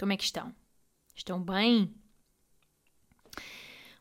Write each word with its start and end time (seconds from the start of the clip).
Como 0.00 0.14
é 0.14 0.16
que 0.16 0.24
estão? 0.24 0.54
Estão 1.14 1.42
bem? 1.42 1.94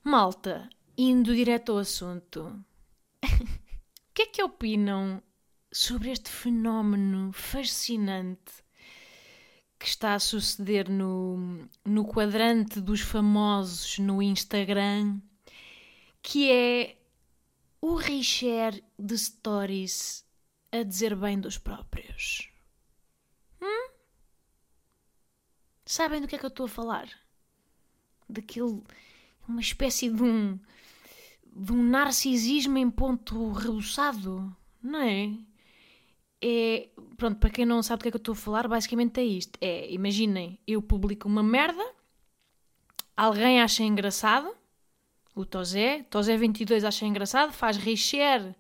Malta, 0.02 0.70
indo 0.98 1.36
direto 1.36 1.74
ao 1.74 1.80
assunto. 1.80 2.58
o 3.22 4.14
que 4.14 4.22
é 4.22 4.26
que 4.28 4.42
opinam 4.42 5.22
sobre 5.70 6.10
este 6.10 6.30
fenómeno 6.30 7.34
fascinante 7.34 8.64
que 9.78 9.88
está 9.88 10.14
a 10.14 10.20
suceder 10.20 10.90
no, 10.90 11.68
no 11.84 12.06
quadrante 12.06 12.80
dos 12.80 13.02
famosos 13.02 14.00
no 14.00 14.22
Instagram, 14.22 15.20
que 16.22 16.50
é 16.50 16.98
o 17.82 17.96
reshare 17.96 18.82
de 18.98 19.18
stories 19.18 20.26
a 20.72 20.82
dizer 20.82 21.14
bem 21.18 21.42
dos 21.42 21.58
próprios. 21.58 22.50
Hum? 23.62 23.89
Sabem 25.90 26.22
do 26.22 26.28
que 26.28 26.36
é 26.36 26.38
que 26.38 26.46
eu 26.46 26.50
estou 26.50 26.68
a 26.68 26.70
falar? 26.70 27.10
Daquele. 28.30 28.84
uma 29.48 29.60
espécie 29.60 30.08
de 30.08 30.22
um. 30.22 30.60
de 31.52 31.72
um 31.72 31.82
narcisismo 31.82 32.78
em 32.78 32.92
ponto 32.92 33.52
rebuçado, 33.54 34.56
não 34.84 35.02
é? 35.02 35.34
É. 36.40 36.90
Pronto, 37.18 37.40
para 37.40 37.50
quem 37.50 37.66
não 37.66 37.82
sabe 37.82 38.02
do 38.02 38.04
que 38.04 38.10
é 38.10 38.12
que 38.12 38.18
eu 38.18 38.20
estou 38.20 38.34
a 38.34 38.36
falar, 38.36 38.68
basicamente 38.68 39.20
é 39.20 39.24
isto: 39.24 39.58
é, 39.60 39.92
imaginem, 39.92 40.60
eu 40.68 40.80
publico 40.80 41.28
uma 41.28 41.42
merda, 41.42 41.84
alguém 43.18 43.60
acha 43.60 43.82
engraçado, 43.82 44.56
o 45.34 45.44
Tozé, 45.44 46.04
Tozé22 46.04 46.84
acha 46.84 47.04
engraçado, 47.04 47.52
faz 47.52 47.78
reshare 47.78 48.56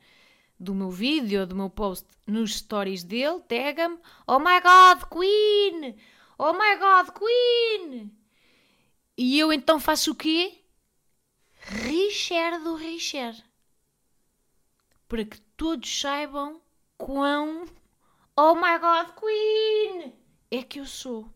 do 0.59 0.73
meu 0.73 0.89
vídeo, 0.89 1.45
do 1.45 1.55
meu 1.55 1.69
post 1.69 2.07
nos 2.25 2.55
stories 2.55 3.03
dele, 3.03 3.39
tega-me, 3.47 3.99
oh 4.25 4.39
my 4.39 4.59
god, 4.63 5.03
Queen! 5.11 5.95
Oh 6.41 6.53
my 6.53 6.77
god, 6.77 7.13
Queen! 7.13 8.17
E 9.17 9.37
eu 9.37 9.51
então 9.51 9.77
faço 9.77 10.11
o 10.11 10.15
quê? 10.15 10.63
Reshare 11.51 12.63
do 12.63 12.75
reshare. 12.75 13.43
Para 15.09 15.25
que 15.25 15.41
todos 15.57 15.99
saibam 15.99 16.61
quão 16.97 17.65
oh 18.37 18.55
my 18.55 18.79
god, 18.79 19.13
Queen! 19.19 20.13
É 20.49 20.63
que 20.63 20.79
eu 20.79 20.85
sou. 20.85 21.29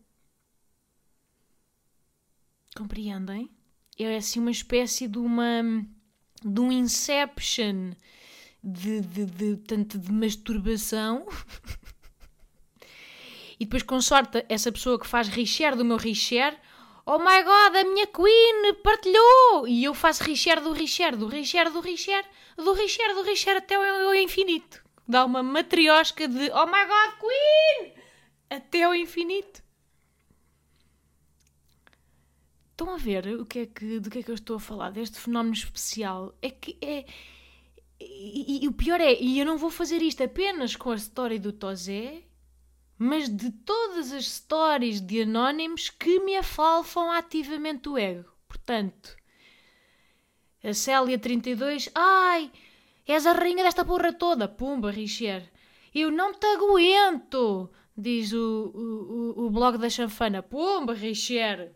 Compreendem? 2.74 3.54
É 3.98 4.16
assim 4.16 4.40
uma 4.40 4.50
espécie 4.50 5.06
de 5.06 5.18
uma 5.18 5.62
de 6.42 6.60
um 6.60 6.72
inception 6.72 7.92
de, 8.62 9.02
de, 9.02 9.26
de 9.26 9.56
tanto 9.58 9.98
de 9.98 10.10
masturbação 10.10 11.26
e 13.64 13.66
depois 13.66 13.82
com 13.82 13.98
sorte 13.98 14.44
essa 14.46 14.70
pessoa 14.70 14.98
que 14.98 15.06
faz 15.06 15.26
reshare 15.26 15.74
do 15.74 15.86
meu 15.86 15.96
reshare 15.96 16.54
oh 17.06 17.18
my 17.18 17.42
god, 17.42 17.74
a 17.74 17.84
minha 17.84 18.06
queen 18.06 18.74
partilhou 18.82 19.66
e 19.66 19.82
eu 19.82 19.94
faço 19.94 20.22
reshare 20.22 20.60
do 20.60 20.72
reshare, 20.72 21.16
do 21.16 21.26
reshare, 21.26 21.70
do 21.70 21.80
reshare 21.80 22.26
do 22.58 22.72
reshare, 22.74 23.14
do 23.14 23.22
reshare 23.22 23.56
até 23.56 23.74
ao 23.74 24.14
infinito 24.14 24.84
dá 25.08 25.24
uma 25.24 25.42
matriosca 25.42 26.28
de 26.28 26.50
oh 26.50 26.66
my 26.66 26.84
god, 26.84 27.18
queen 27.18 27.94
até 28.50 28.82
ao 28.82 28.94
infinito 28.94 29.64
Estão 32.72 32.92
a 32.92 32.96
ver 32.96 33.28
o 33.40 33.46
que 33.46 33.60
é 33.60 33.66
que, 33.66 34.00
do 34.00 34.10
que 34.10 34.18
é 34.18 34.22
que 34.24 34.30
eu 34.32 34.34
estou 34.34 34.56
a 34.56 34.60
falar? 34.60 34.90
Deste 34.90 35.20
fenómeno 35.20 35.54
especial. 35.54 36.34
É 36.42 36.50
que 36.50 36.76
é. 36.82 37.06
E, 38.00 38.58
e, 38.58 38.64
e 38.64 38.68
o 38.68 38.72
pior 38.72 39.00
é, 39.00 39.14
e 39.14 39.38
eu 39.38 39.46
não 39.46 39.56
vou 39.56 39.70
fazer 39.70 40.02
isto 40.02 40.24
apenas 40.24 40.74
com 40.74 40.90
a 40.90 40.96
história 40.96 41.38
do 41.38 41.52
Tozé, 41.52 42.24
mas 42.98 43.28
de 43.28 43.50
todas 43.50 44.12
as 44.12 44.24
histórias 44.24 45.00
de 45.00 45.22
anónimos 45.22 45.90
que 45.90 46.20
me 46.20 46.36
afalfam 46.36 47.10
ativamente 47.10 47.88
o 47.88 47.98
ego. 47.98 48.30
Portanto, 48.46 49.16
a 50.62 50.72
Célia 50.72 51.18
32, 51.18 51.90
ai, 51.94 52.50
és 53.06 53.26
a 53.26 53.32
rainha 53.32 53.64
desta 53.64 53.84
porra 53.84 54.12
toda, 54.12 54.48
pumba, 54.48 54.90
Richer. 54.90 55.50
Eu 55.94 56.10
não 56.10 56.32
te 56.32 56.46
aguento, 56.46 57.70
diz 57.96 58.32
o, 58.32 58.72
o, 58.74 59.46
o 59.46 59.50
blog 59.50 59.76
da 59.78 59.90
chanfana, 59.90 60.42
pumba, 60.42 60.94
Richer. 60.94 61.74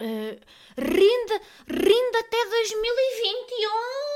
Uh, 0.00 0.38
rinde, 0.76 1.40
rinde 1.68 2.16
até 2.18 2.44
2021! 2.50 4.13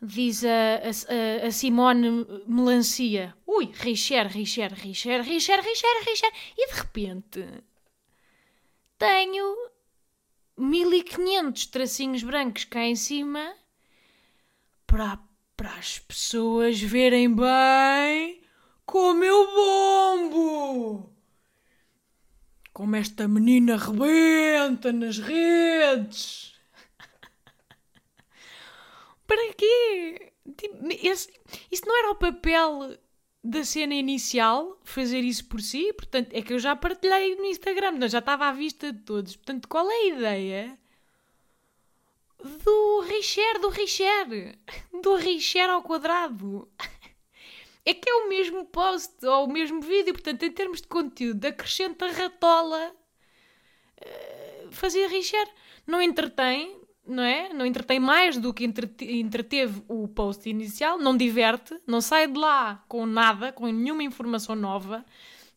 Diz 0.00 0.44
a, 0.44 0.48
a, 0.84 1.46
a 1.46 1.50
Simone 1.50 2.24
Melancia. 2.46 3.34
Ui, 3.46 3.72
Richer, 3.72 4.26
Richer, 4.26 4.72
Richer, 4.72 5.22
Richer, 5.22 5.60
Richer, 5.60 6.04
Richer. 6.06 6.32
E 6.56 6.68
de 6.68 6.74
repente 6.74 7.44
tenho 8.96 9.56
1500 10.56 11.66
tracinhos 11.66 12.22
brancos 12.22 12.64
cá 12.64 12.84
em 12.84 12.96
cima 12.96 13.54
para, 14.86 15.18
para 15.56 15.74
as 15.74 15.98
pessoas 15.98 16.80
verem 16.80 17.34
bem 17.34 18.40
como 18.86 19.24
eu 19.24 19.46
bombo 19.54 21.18
como 22.78 22.94
esta 22.94 23.26
menina 23.26 23.76
rebenta 23.76 24.92
nas 24.92 25.18
redes. 25.18 26.54
Para 29.28 29.52
quê? 29.54 30.32
Tipo, 30.56 30.78
esse, 31.06 31.30
isso 31.70 31.86
não 31.86 31.98
era 31.98 32.10
o 32.10 32.14
papel 32.16 32.98
da 33.44 33.62
cena 33.62 33.94
inicial, 33.94 34.80
fazer 34.82 35.20
isso 35.20 35.44
por 35.46 35.60
si? 35.60 35.92
Portanto, 35.92 36.32
é 36.32 36.40
que 36.42 36.52
eu 36.54 36.58
já 36.58 36.74
partilhei 36.74 37.36
no 37.36 37.44
Instagram, 37.44 38.08
já 38.08 38.18
estava 38.18 38.46
à 38.46 38.52
vista 38.52 38.90
de 38.90 39.00
todos. 39.00 39.36
Portanto, 39.36 39.68
qual 39.68 39.88
é 39.90 39.94
a 39.94 40.06
ideia 40.06 40.78
do 42.42 43.00
Richer, 43.02 43.60
do 43.60 43.68
Richer? 43.68 44.58
Do 45.02 45.14
Richer 45.16 45.68
ao 45.68 45.82
quadrado? 45.82 46.66
é 47.84 47.92
que 47.92 48.08
é 48.08 48.14
o 48.14 48.28
mesmo 48.30 48.64
post 48.64 49.24
ou 49.26 49.44
o 49.44 49.52
mesmo 49.52 49.82
vídeo, 49.82 50.14
portanto, 50.14 50.42
em 50.42 50.50
termos 50.50 50.80
de 50.80 50.88
conteúdo, 50.88 51.44
acrescenta 51.44 52.10
ratola, 52.10 52.94
uh, 54.00 54.72
fazia 54.72 55.06
rixer. 55.06 55.46
Não 55.86 56.00
entretém, 56.00 56.77
não 57.08 57.22
é? 57.22 57.52
Não 57.52 57.64
entretém 57.66 57.98
mais 57.98 58.36
do 58.36 58.52
que 58.52 58.64
entreteve 58.64 59.82
o 59.88 60.06
post 60.06 60.48
inicial, 60.48 60.98
não 60.98 61.16
diverte, 61.16 61.76
não 61.86 62.00
sai 62.00 62.28
de 62.28 62.38
lá 62.38 62.84
com 62.86 63.06
nada, 63.06 63.52
com 63.52 63.66
nenhuma 63.66 64.02
informação 64.02 64.54
nova. 64.54 65.04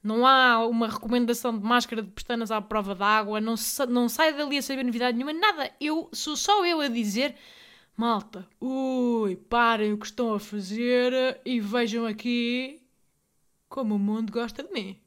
Não 0.03 0.25
há 0.25 0.65
uma 0.65 0.87
recomendação 0.87 1.55
de 1.55 1.63
máscara 1.63 2.01
de 2.01 2.09
pestanas 2.09 2.49
à 2.49 2.59
prova 2.59 2.95
d'água, 2.95 3.39
não, 3.39 3.53
não 3.89 4.09
sai 4.09 4.33
dali 4.33 4.57
a 4.57 4.61
saber 4.61 4.83
novidade 4.83 5.15
nenhuma, 5.15 5.33
nada. 5.33 5.71
Eu 5.79 6.09
sou 6.11 6.35
só 6.35 6.65
eu 6.65 6.79
a 6.79 6.87
dizer 6.87 7.35
Malta, 7.95 8.47
ui, 8.59 9.35
parem 9.35 9.93
o 9.93 9.97
que 9.97 10.07
estão 10.07 10.33
a 10.33 10.39
fazer 10.39 11.39
e 11.45 11.59
vejam 11.59 12.05
aqui 12.07 12.81
como 13.69 13.95
o 13.95 13.99
mundo 13.99 14.31
gosta 14.31 14.63
de 14.63 14.71
mim. 14.73 14.99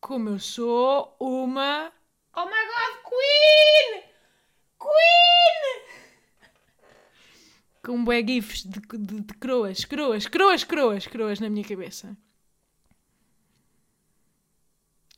Como 0.00 0.28
eu 0.28 0.38
sou 0.38 1.16
uma. 1.18 1.90
Oh 2.36 2.44
my 2.44 2.50
god, 2.50 3.02
Queen! 3.08 4.02
Queen! 4.02 4.11
Com 7.82 8.04
bué 8.04 8.24
gifs 8.24 8.62
de, 8.62 8.80
de, 8.80 9.20
de 9.20 9.34
croas, 9.34 9.84
croas, 9.84 10.26
croas, 10.26 10.64
croas, 10.64 11.06
croas 11.06 11.40
na 11.40 11.50
minha 11.50 11.64
cabeça. 11.64 12.16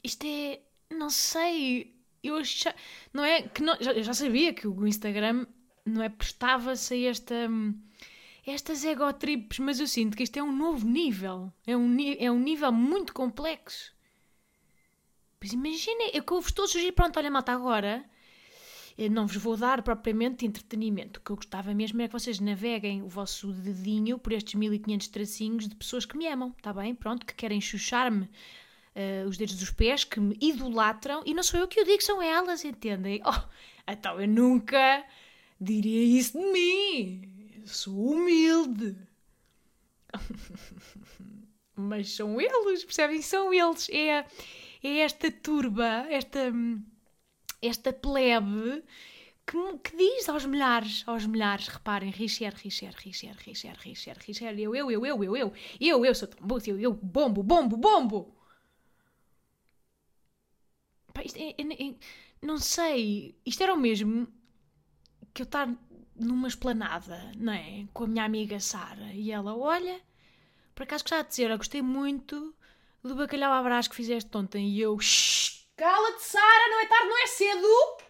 Isto 0.03 0.27
é. 0.27 0.61
Não 0.91 1.11
sei. 1.11 1.95
Eu 2.23 2.43
já, 2.43 2.75
não 3.13 3.25
é 3.25 3.43
que 3.43 3.63
não, 3.63 3.77
já, 3.81 3.93
já 4.01 4.15
sabia 4.15 4.55
que 4.55 4.67
o 4.67 4.87
Instagram 4.87 5.47
não 5.85 6.03
é? 6.03 6.09
Prestava-se 6.09 6.95
a 6.95 7.11
esta, 7.11 7.35
estas 8.47 8.85
egotrips, 8.85 9.59
mas 9.59 9.81
eu 9.81 9.87
sinto 9.87 10.17
que 10.17 10.23
isto 10.23 10.37
é 10.39 10.43
um 10.43 10.55
novo 10.55 10.87
nível. 10.87 11.53
É 11.67 11.77
um, 11.77 11.97
é 12.19 12.31
um 12.31 12.39
nível 12.39 12.73
muito 12.73 13.13
complexo. 13.13 13.93
Pois 15.39 15.53
imaginem, 15.53 16.11
eu 16.15 16.23
que 16.23 16.33
vos 16.33 16.47
estou 16.47 16.65
a 16.65 16.69
sugerir, 16.69 16.93
pronto, 16.93 17.19
olha, 17.19 17.31
malta, 17.31 17.53
agora 17.53 18.05
não 19.11 19.27
vos 19.27 19.37
vou 19.37 19.57
dar 19.57 19.83
propriamente 19.83 20.47
entretenimento. 20.47 21.19
O 21.19 21.23
que 21.23 21.31
eu 21.31 21.37
gostava 21.37 21.75
mesmo 21.75 22.01
é 22.01 22.07
que 22.07 22.13
vocês 22.13 22.39
naveguem 22.39 23.03
o 23.03 23.09
vosso 23.09 23.53
dedinho 23.53 24.19
por 24.19 24.33
estes 24.33 24.55
1500 24.55 25.09
tracinhos 25.09 25.69
de 25.69 25.75
pessoas 25.75 26.05
que 26.05 26.17
me 26.17 26.27
amam, 26.29 26.55
está 26.57 26.73
bem? 26.73 26.95
Pronto, 26.95 27.27
que 27.27 27.35
querem 27.35 27.61
chuchar-me 27.61 28.25
uh, 28.95 29.29
os 29.29 29.37
dedos 29.37 29.57
dos 29.57 29.71
pés, 29.71 30.05
que 30.05 30.21
me 30.21 30.37
idolatram, 30.41 31.23
e 31.27 31.35
não 31.35 31.43
sou 31.43 31.59
eu 31.61 31.69
que 31.69 31.81
o 31.81 31.85
digo, 31.85 32.03
são 32.03 32.23
elas, 32.23 32.65
entendem? 32.65 33.21
Oh, 33.27 33.93
então 33.93 34.19
eu 34.19 34.27
nunca 34.27 35.05
diria 35.61 36.19
isso 36.19 36.39
de 36.39 36.53
mim. 36.53 37.53
Eu 37.61 37.67
sou 37.67 38.13
humilde. 38.13 38.97
Mas 41.77 42.15
são 42.15 42.41
eles, 42.41 42.85
percebem? 42.85 43.21
São 43.21 43.53
eles. 43.53 43.89
É, 43.91 44.25
é 44.83 44.99
esta 45.01 45.31
turba, 45.31 46.07
esta, 46.09 46.53
esta 47.67 47.93
plebe 47.93 48.85
que, 49.47 49.79
que, 49.79 49.97
diz 49.97 50.29
aos 50.29 50.47
milhares, 50.47 51.03
aos 51.07 51.27
milhares, 51.27 51.69
reparem, 51.69 52.11
Richard, 52.11 52.57
Richard, 52.63 52.97
Richard, 53.05 53.39
Richard, 53.45 53.79
Richard, 53.83 54.21
Richard, 54.27 54.61
eu, 54.61 54.75
eu, 54.75 54.91
eu, 54.91 55.07
eu, 55.07 55.25
eu, 55.25 55.37
eu, 55.37 55.53
eu, 55.81 56.07
eu 56.07 56.15
sou 56.15 56.29
tão 56.29 56.59
eu, 56.67 56.79
eu, 56.81 56.93
bombo, 56.93 57.43
bombo, 57.43 57.77
bombo. 57.77 58.35
Pá, 61.13 61.23
isto 61.23 61.39
é, 61.39 61.51
é, 61.51 61.89
é, 61.89 61.95
não 62.43 62.59
sei, 62.59 63.37
isto 63.47 63.63
era 63.63 63.75
o 63.75 63.79
mesmo 63.79 64.27
que 65.33 65.43
eu 65.43 65.45
estar 65.45 65.69
numa 66.17 66.49
esplanada, 66.49 67.33
não 67.37 67.53
é? 67.53 67.87
Com 67.93 68.05
a 68.05 68.07
minha 68.07 68.25
amiga 68.25 68.61
Sara, 68.61 69.13
e 69.13 69.31
ela, 69.31 69.57
olha, 69.57 70.01
por 70.75 70.85
acaso 70.85 71.05
gostava 71.05 71.25
de 71.25 71.31
dizer, 71.31 71.51
eu 71.51 71.59
gostei 71.59 71.83
muito 71.83 72.55
do 73.03 73.15
bacalhau 73.15 73.53
à 73.53 73.63
brás 73.63 73.87
que 73.89 73.95
fizeste 73.95 74.35
ontem, 74.37 74.69
e 74.71 74.81
eu, 74.81 74.97
cala-te 75.77 76.23
Sara, 76.23 76.69
não 76.71 76.81
é 76.81 76.87
tarde, 76.87 77.09
não 77.09 77.23
é 77.23 77.27
cedo 77.27 78.05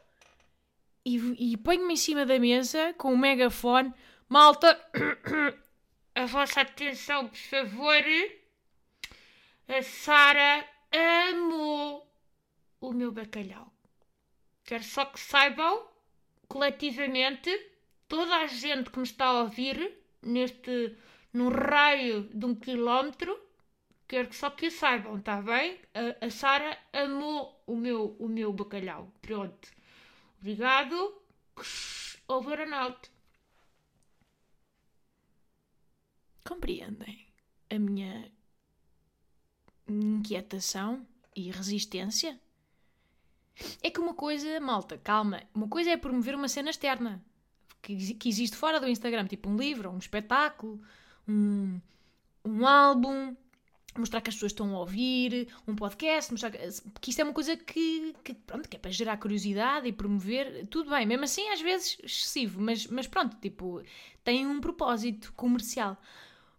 e, 1.04 1.52
e 1.52 1.56
ponho-me 1.56 1.94
em 1.94 1.96
cima 1.96 2.24
da 2.24 2.38
mesa 2.38 2.94
com 2.94 3.12
o 3.12 3.18
megafone. 3.18 3.92
Malta, 4.28 4.80
a 6.14 6.26
vossa 6.26 6.62
atenção, 6.62 7.28
por 7.28 7.36
favor. 7.36 8.02
A 9.68 9.82
Sara 9.82 10.66
amou 11.30 12.10
o 12.80 12.92
meu 12.92 13.12
bacalhau. 13.12 13.70
Quero 14.64 14.82
só 14.82 15.04
que 15.04 15.20
saibam, 15.20 15.86
coletivamente, 16.48 17.50
toda 18.08 18.36
a 18.36 18.46
gente 18.46 18.90
que 18.90 18.98
me 18.98 19.04
está 19.04 19.26
a 19.26 19.42
ouvir, 19.42 19.98
neste, 20.22 20.96
num 21.32 21.50
raio 21.50 22.30
de 22.32 22.46
um 22.46 22.54
quilómetro, 22.54 23.38
quero 24.06 24.28
que 24.28 24.36
só 24.36 24.50
que 24.50 24.70
saibam, 24.70 25.16
está 25.18 25.40
bem? 25.40 25.80
A, 25.94 26.26
a 26.26 26.30
Sara 26.30 26.78
amou 26.92 27.62
o 27.66 27.76
meu, 27.76 28.16
o 28.18 28.28
meu 28.28 28.52
bacalhau. 28.52 29.12
Pronto. 29.20 29.68
Obrigado. 30.40 31.22
Over 32.28 32.60
and 32.60 32.74
out. 32.74 33.10
Compreendem 36.46 37.26
a 37.70 37.78
minha 37.78 38.30
inquietação 39.88 41.06
e 41.34 41.50
resistência? 41.50 42.38
É 43.82 43.90
que 43.90 44.00
uma 44.00 44.14
coisa, 44.14 44.60
malta, 44.60 44.98
calma, 44.98 45.42
uma 45.54 45.68
coisa 45.68 45.90
é 45.90 45.96
promover 45.96 46.34
uma 46.34 46.48
cena 46.48 46.70
externa 46.70 47.24
que, 47.84 48.14
que 48.14 48.28
existe 48.28 48.56
fora 48.56 48.80
do 48.80 48.88
Instagram, 48.88 49.26
tipo 49.26 49.48
um 49.48 49.56
livro, 49.56 49.90
um 49.90 49.98
espetáculo, 49.98 50.80
um, 51.28 51.78
um 52.44 52.66
álbum, 52.66 53.36
mostrar 54.00 54.20
que 54.20 54.28
as 54.28 54.34
pessoas 54.34 54.52
estão 54.52 54.74
a 54.74 54.80
ouvir, 54.80 55.48
um 55.66 55.74
podcast, 55.74 56.32
mostrar 56.32 56.50
que, 56.50 56.58
que 57.00 57.10
isto 57.10 57.20
é 57.20 57.24
uma 57.24 57.32
coisa 57.32 57.56
que, 57.56 58.14
que, 58.24 58.34
pronto, 58.34 58.68
que 58.68 58.76
é 58.76 58.78
para 58.78 58.90
gerar 58.90 59.16
curiosidade 59.16 59.86
e 59.86 59.92
promover, 59.92 60.66
tudo 60.66 60.90
bem, 60.90 61.06
mesmo 61.06 61.24
assim 61.24 61.48
às 61.50 61.60
vezes 61.60 61.98
excessivo, 62.02 62.60
mas, 62.60 62.86
mas 62.86 63.06
pronto, 63.06 63.36
tipo, 63.40 63.82
tem 64.22 64.46
um 64.46 64.60
propósito 64.60 65.32
comercial. 65.34 65.96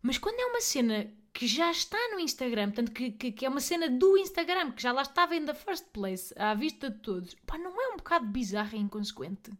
Mas 0.02 0.18
quando 0.18 0.40
é 0.40 0.46
uma 0.46 0.62
cena 0.62 1.12
que 1.34 1.48
já 1.48 1.70
está 1.70 1.98
no 2.14 2.20
Instagram, 2.20 2.72
portanto, 2.72 2.92
que, 2.94 3.12
que, 3.12 3.32
que, 3.32 3.46
é 3.46 3.50
uma 3.50 3.60
cena 3.60 3.90
do 3.90 4.18
Instagram, 4.18 4.72
que 4.72 4.82
já 4.82 4.94
lá 4.94 5.02
estava 5.02 5.36
in 5.36 5.46
the 5.46 5.54
first 5.54 5.86
place, 5.92 6.34
à 6.38 6.54
vista 6.54 6.90
de 6.90 7.00
todos, 7.00 7.36
pá, 7.46 7.58
não 7.58 7.82
é 7.82 7.90
um 7.90 7.98
bocado 7.98 8.26
bizarro 8.28 8.78
e 8.78 8.80
inconsequente? 8.80 9.52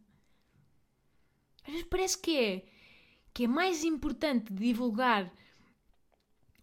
Às 1.66 1.72
vezes 1.72 1.86
parece 1.90 2.16
que 2.16 2.38
é, 2.38 2.64
que 3.34 3.44
é 3.44 3.48
mais 3.48 3.84
importante 3.84 4.52
divulgar 4.54 5.30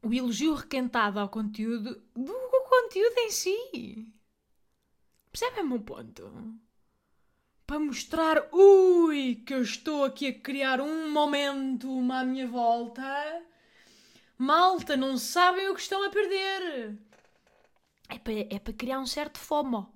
o 0.03 0.13
elogio 0.13 0.53
requentado 0.53 1.19
ao 1.19 1.29
conteúdo 1.29 2.03
do 2.13 2.33
conteúdo 2.69 3.17
em 3.19 3.31
si. 3.31 4.13
Percebem 5.31 5.63
o 5.63 5.67
meu 5.67 5.79
ponto? 5.81 6.59
Para 7.65 7.79
mostrar, 7.79 8.50
ui, 8.53 9.41
que 9.45 9.53
eu 9.53 9.61
estou 9.61 10.03
aqui 10.03 10.27
a 10.27 10.39
criar 10.39 10.81
um 10.81 11.09
momento 11.09 11.89
à 12.11 12.23
minha 12.25 12.45
volta. 12.47 13.01
Malta, 14.38 14.97
não 14.97 15.17
sabem 15.17 15.69
o 15.69 15.73
que 15.73 15.81
estão 15.81 16.03
a 16.03 16.09
perder. 16.09 17.00
É 18.09 18.19
para, 18.19 18.33
é 18.33 18.59
para 18.59 18.73
criar 18.73 19.00
um 19.00 19.05
certo 19.05 19.39
FOMO. 19.39 19.91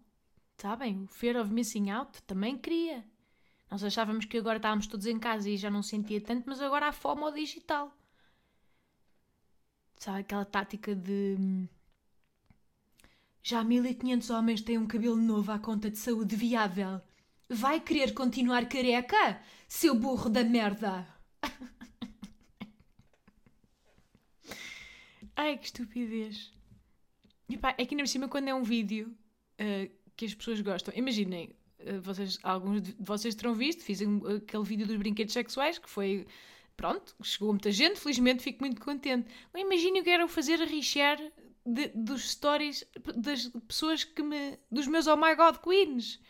Sabem? 0.57 1.03
O 1.03 1.07
Fear 1.07 1.35
of 1.41 1.51
Missing 1.51 1.89
Out 1.91 2.23
também 2.23 2.57
cria. 2.57 3.05
Nós 3.69 3.83
achávamos 3.83 4.23
que 4.23 4.37
agora 4.37 4.57
estávamos 4.57 4.87
todos 4.87 5.05
em 5.05 5.19
casa 5.19 5.49
e 5.49 5.57
já 5.57 5.69
não 5.69 5.83
sentia 5.83 6.21
tanto, 6.21 6.45
mas 6.47 6.61
agora 6.61 6.87
há 6.87 6.93
FOMO 6.93 7.29
digital. 7.33 7.93
Sabe 9.99 10.19
aquela 10.19 10.45
tática 10.45 10.95
de. 10.95 11.67
Já 13.41 13.63
1500 13.63 14.29
homens 14.29 14.61
têm 14.61 14.77
um 14.77 14.85
cabelo 14.85 15.15
novo 15.15 15.51
à 15.51 15.59
conta 15.59 15.89
de 15.89 15.97
saúde 15.97 16.35
viável. 16.35 17.01
Vai 17.49 17.79
querer 17.79 18.13
continuar 18.13 18.67
careca, 18.67 19.41
seu 19.67 19.95
burro 19.95 20.29
da 20.29 20.43
merda? 20.43 21.07
Ai, 25.35 25.57
que 25.57 25.65
estupidez. 25.65 26.51
E 27.49 27.57
pá, 27.57 27.73
é 27.77 27.85
que 27.85 27.93
ainda 27.95 28.03
por 28.03 28.09
cima 28.09 28.27
quando 28.27 28.49
é 28.49 28.53
um 28.53 28.63
vídeo 28.63 29.15
uh, 29.61 29.89
que 30.15 30.25
as 30.25 30.33
pessoas 30.33 30.59
gostam. 30.59 30.93
Imaginem, 30.95 31.55
uh, 31.79 32.01
vocês, 32.01 32.37
alguns 32.43 32.81
de 32.81 32.93
vocês 32.99 33.33
terão 33.33 33.55
visto, 33.55 33.81
fiz 33.81 34.01
um, 34.01 34.17
aquele 34.27 34.63
vídeo 34.63 34.85
dos 34.85 34.97
brinquedos 34.97 35.33
sexuais 35.33 35.79
que 35.79 35.89
foi 35.89 36.27
pronto, 36.77 37.15
chegou 37.23 37.49
muita 37.49 37.71
gente, 37.71 37.99
felizmente 37.99 38.43
fico 38.43 38.63
muito 38.63 38.79
contente. 38.79 39.27
Imaginem 39.55 40.01
o 40.01 40.03
que 40.03 40.09
era 40.09 40.27
fazer 40.27 40.61
a 40.61 40.65
reshare 40.65 41.33
de, 41.65 41.89
dos 41.89 42.31
stories 42.31 42.85
das 43.15 43.47
pessoas 43.67 44.03
que 44.03 44.21
me. 44.21 44.57
dos 44.71 44.87
meus 44.87 45.07
Oh 45.07 45.17
My 45.17 45.35
God 45.35 45.57
Queens. 45.57 46.21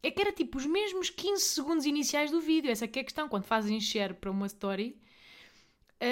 É 0.00 0.10
que 0.12 0.20
era 0.22 0.32
tipo 0.32 0.56
os 0.56 0.64
mesmos 0.64 1.10
15 1.10 1.42
segundos 1.42 1.84
iniciais 1.84 2.30
do 2.30 2.40
vídeo. 2.40 2.70
Essa 2.70 2.84
é 2.84 2.88
que 2.88 3.00
é 3.00 3.02
a 3.02 3.04
questão. 3.04 3.28
Quando 3.28 3.44
fazem 3.44 3.80
share 3.80 4.14
para 4.14 4.30
uma 4.30 4.46
story, 4.46 4.96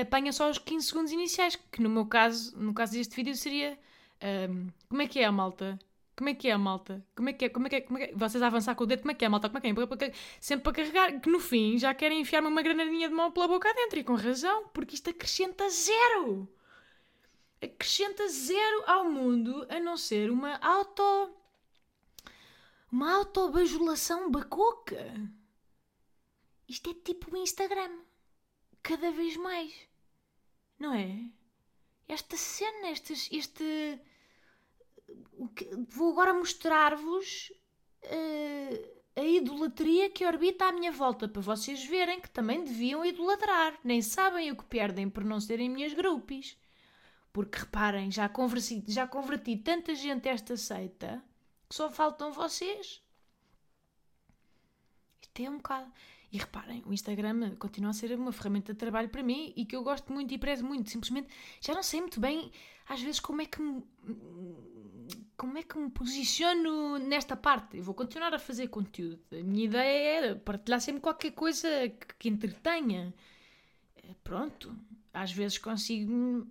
apanha 0.03 0.33
só 0.33 0.50
os 0.50 0.59
15 0.59 0.87
segundos 0.87 1.12
iniciais. 1.12 1.56
Que 1.71 1.81
no 1.81 1.88
meu 1.88 2.05
caso, 2.05 2.59
no 2.59 2.75
caso 2.75 2.93
deste 2.93 3.15
vídeo, 3.15 3.35
seria. 3.37 3.79
Um, 4.50 4.69
como 4.88 5.03
é 5.03 5.06
que 5.06 5.21
é 5.21 5.25
a 5.25 5.33
malta? 5.33 5.79
Como 6.16 6.30
é 6.30 6.34
que 6.34 6.48
é 6.48 6.56
malta? 6.56 7.06
Como 7.14 7.28
é 7.28 7.32
que 7.35 7.44
é? 7.44 7.49
Como 7.50 7.66
é 7.66 7.70
que 7.70 7.76
é? 7.76 7.80
Como 7.82 7.99
é 7.99 8.06
que 8.06 8.12
é? 8.12 8.16
Vocês 8.16 8.42
a 8.42 8.46
avançar 8.46 8.75
com 8.75 8.85
o 8.85 8.87
dedo, 8.87 9.00
como 9.00 9.12
é 9.12 9.14
que 9.14 9.25
é 9.25 9.28
malta? 9.28 9.50
Como 9.50 9.58
é 9.58 9.61
que 9.61 10.04
é? 10.04 10.12
Sempre 10.40 10.64
para 10.64 10.73
carregar, 10.73 11.20
que 11.20 11.28
no 11.28 11.38
fim 11.38 11.78
já 11.78 11.92
querem 11.92 12.20
enfiar-me 12.20 12.49
uma 12.49 12.62
granadinha 12.62 13.08
de 13.08 13.14
mão 13.14 13.30
pela 13.30 13.46
boca 13.46 13.68
adentro, 13.68 13.99
e 13.99 14.04
com 14.04 14.14
razão, 14.14 14.68
porque 14.68 14.94
isto 14.94 15.11
acrescenta 15.11 15.68
zero. 15.68 16.49
Acrescenta 17.62 18.26
zero 18.28 18.85
ao 18.87 19.11
mundo, 19.11 19.66
a 19.68 19.78
não 19.78 19.96
ser 19.96 20.30
uma 20.30 20.56
auto... 20.56 21.02
Uma 22.90 23.12
autobajulação 23.16 24.30
bacoca. 24.30 25.30
Isto 26.66 26.90
é 26.90 26.94
tipo 26.94 27.35
o 27.35 27.37
Instagram. 27.37 27.90
Cada 28.82 29.11
vez 29.11 29.37
mais. 29.37 29.75
Não 30.78 30.94
é? 30.94 31.28
Esta 32.08 32.37
cena, 32.37 32.88
este... 32.90 34.00
este 35.38 35.75
vou 35.88 36.12
agora 36.12 36.33
mostrar-vos 36.35 37.52
uh, 38.05 38.97
a 39.16 39.25
idolatria 39.25 40.11
que 40.11 40.26
orbita 40.26 40.66
à 40.66 40.73
minha 40.73 40.93
volta, 40.93 41.26
para 41.26 41.40
vocês 41.40 41.85
verem 41.85 42.21
que 42.21 42.31
também 42.31 42.62
deviam 42.62 43.05
idolatrar. 43.05 43.78
Nem 43.83 44.02
sabem 44.02 44.50
o 44.50 44.57
que 44.57 44.64
perdem 44.64 45.09
por 45.09 45.25
não 45.25 45.40
serem 45.40 45.71
minhas 45.71 45.95
grupos. 45.95 46.57
Porque 47.33 47.59
reparem, 47.59 48.11
já 48.11 48.28
converti, 48.28 48.85
já 48.87 49.07
converti 49.07 49.57
tanta 49.57 49.95
gente 49.95 50.28
a 50.28 50.33
esta 50.33 50.57
seita 50.57 51.23
que 51.69 51.75
só 51.75 51.90
faltam 51.90 52.33
vocês. 52.33 53.02
Isto 55.21 55.40
é 55.43 55.50
um 55.50 55.57
bocado. 55.57 55.93
E 56.33 56.38
reparem, 56.38 56.83
o 56.85 56.93
Instagram 56.93 57.57
continua 57.57 57.90
a 57.90 57.95
ser 57.95 58.12
uma 58.14 58.33
ferramenta 58.33 58.73
de 58.73 58.78
trabalho 58.78 59.09
para 59.09 59.23
mim 59.23 59.52
e 59.57 59.64
que 59.64 59.76
eu 59.76 59.83
gosto 59.83 60.12
muito 60.12 60.35
e 60.35 60.38
prezo 60.38 60.64
muito. 60.64 60.90
Simplesmente 60.90 61.28
já 61.61 61.73
não 61.73 61.83
sei 61.83 62.00
muito 62.00 62.21
bem, 62.21 62.50
às 62.88 63.00
vezes, 63.00 63.21
como 63.21 63.43
é 63.43 63.47
que 63.47 63.61
me, 63.61 63.83
como 65.37 65.59
é 65.59 65.62
que 65.62 65.78
me 65.78 65.90
posiciono 65.90 66.99
nesta 66.99 67.37
parte. 67.37 67.76
Eu 67.76 67.83
vou 67.83 67.95
continuar 67.95 68.33
a 68.35 68.38
fazer 68.38 68.69
conteúdo. 68.69 69.21
A 69.33 69.43
minha 69.43 69.64
ideia 69.66 70.26
é 70.26 70.35
partilhar 70.35 70.81
sempre 70.81 71.02
qualquer 71.02 71.33
coisa 71.33 71.69
que, 71.88 72.14
que 72.19 72.28
entretenha. 72.28 73.14
Eh, 73.97 74.14
pronto, 74.25 74.75
às 75.12 75.31
vezes 75.33 75.59
consigo. 75.59 76.47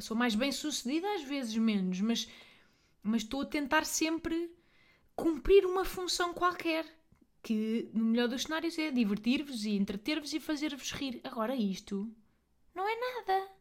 Sou 0.00 0.16
mais 0.16 0.34
bem 0.34 0.52
sucedida, 0.52 1.06
às 1.14 1.22
vezes 1.22 1.56
menos, 1.56 2.00
mas, 2.00 2.28
mas 3.02 3.22
estou 3.22 3.42
a 3.42 3.46
tentar 3.46 3.84
sempre 3.84 4.50
cumprir 5.14 5.66
uma 5.66 5.84
função 5.84 6.32
qualquer 6.32 6.86
que, 7.42 7.88
no 7.92 8.06
melhor 8.06 8.28
dos 8.28 8.42
cenários, 8.42 8.78
é 8.78 8.90
divertir-vos 8.90 9.64
e 9.64 9.70
entreter-vos 9.76 10.32
e 10.32 10.40
fazer-vos 10.40 10.92
rir. 10.92 11.20
Agora, 11.24 11.54
isto 11.54 12.10
não 12.74 12.88
é 12.88 12.96
nada. 12.96 13.57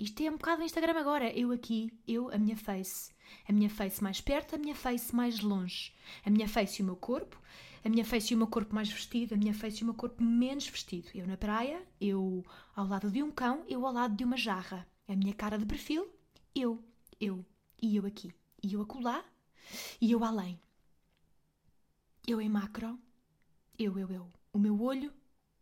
Isto 0.00 0.22
é 0.22 0.30
um 0.30 0.38
bocado 0.38 0.62
o 0.62 0.64
Instagram 0.64 0.98
agora. 0.98 1.30
Eu 1.38 1.52
aqui, 1.52 1.92
eu, 2.08 2.30
a 2.32 2.38
minha 2.38 2.56
face. 2.56 3.12
A 3.46 3.52
minha 3.52 3.68
face 3.68 4.02
mais 4.02 4.18
perto, 4.18 4.54
a 4.54 4.58
minha 4.58 4.74
face 4.74 5.14
mais 5.14 5.40
longe. 5.40 5.92
A 6.24 6.30
minha 6.30 6.48
face 6.48 6.80
e 6.80 6.82
o 6.82 6.86
meu 6.86 6.96
corpo. 6.96 7.38
A 7.84 7.88
minha 7.90 8.02
face 8.02 8.32
e 8.32 8.34
o 8.34 8.38
meu 8.38 8.46
corpo 8.46 8.74
mais 8.74 8.90
vestido. 8.90 9.34
A 9.34 9.36
minha 9.36 9.52
face 9.52 9.80
e 9.80 9.82
o 9.82 9.84
meu 9.84 9.94
corpo 9.94 10.22
menos 10.22 10.66
vestido. 10.66 11.10
Eu 11.14 11.26
na 11.26 11.36
praia, 11.36 11.86
eu 12.00 12.42
ao 12.74 12.86
lado 12.86 13.10
de 13.10 13.22
um 13.22 13.30
cão, 13.30 13.62
eu 13.68 13.86
ao 13.86 13.92
lado 13.92 14.16
de 14.16 14.24
uma 14.24 14.38
jarra. 14.38 14.88
A 15.06 15.14
minha 15.14 15.34
cara 15.34 15.58
de 15.58 15.66
perfil, 15.66 16.10
eu, 16.54 16.82
eu. 17.20 17.44
E 17.82 17.94
eu 17.94 18.06
aqui. 18.06 18.32
E 18.62 18.72
eu 18.72 18.80
acolá. 18.80 19.22
E 20.00 20.10
eu 20.10 20.24
além. 20.24 20.58
Eu 22.26 22.40
em 22.40 22.48
macro. 22.48 22.98
Eu, 23.78 23.98
eu, 23.98 24.10
eu. 24.10 24.26
O 24.50 24.58
meu 24.58 24.80
olho, 24.80 25.12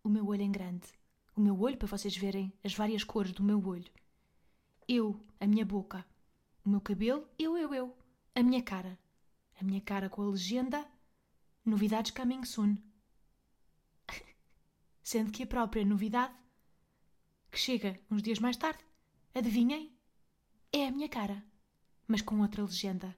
o 0.05 0.09
meu 0.09 0.29
olho 0.29 0.43
em 0.43 0.53
grande. 0.53 0.87
O 1.35 1.41
meu 1.41 1.61
olho, 1.61 1.77
para 1.77 1.89
vocês 1.89 2.17
verem 2.17 2.53
as 2.63 2.73
várias 2.73 3.03
cores 3.03 3.33
do 3.33 3.43
meu 3.43 3.61
olho. 3.67 3.98
Eu, 4.89 5.23
a 5.39 5.47
minha 5.47 5.65
boca. 5.65 6.05
O 6.65 6.71
meu 6.71 6.81
cabelo, 6.81 7.29
eu, 7.39 7.57
eu, 7.57 7.75
eu. 7.75 7.97
A 8.35 8.43
minha 8.43 8.63
cara. 8.63 8.99
A 9.61 9.63
minha 9.63 9.81
cara 9.81 10.09
com 10.09 10.23
a 10.23 10.27
legenda 10.27 10.89
Novidades 11.69 12.13
coming 12.13 12.45
soon. 12.47 12.79
Sendo 15.05 15.31
que 15.31 15.43
a 15.43 15.47
própria 15.47 15.85
novidade, 15.85 16.35
que 17.51 17.59
chega 17.59 18.01
uns 18.11 18.23
dias 18.23 18.39
mais 18.39 18.57
tarde, 18.57 18.83
adivinhem, 19.35 19.93
é 20.73 20.87
a 20.87 20.91
minha 20.91 21.11
cara, 21.11 21.45
mas 22.07 22.23
com 22.23 22.41
outra 22.41 22.65
legenda, 22.65 23.15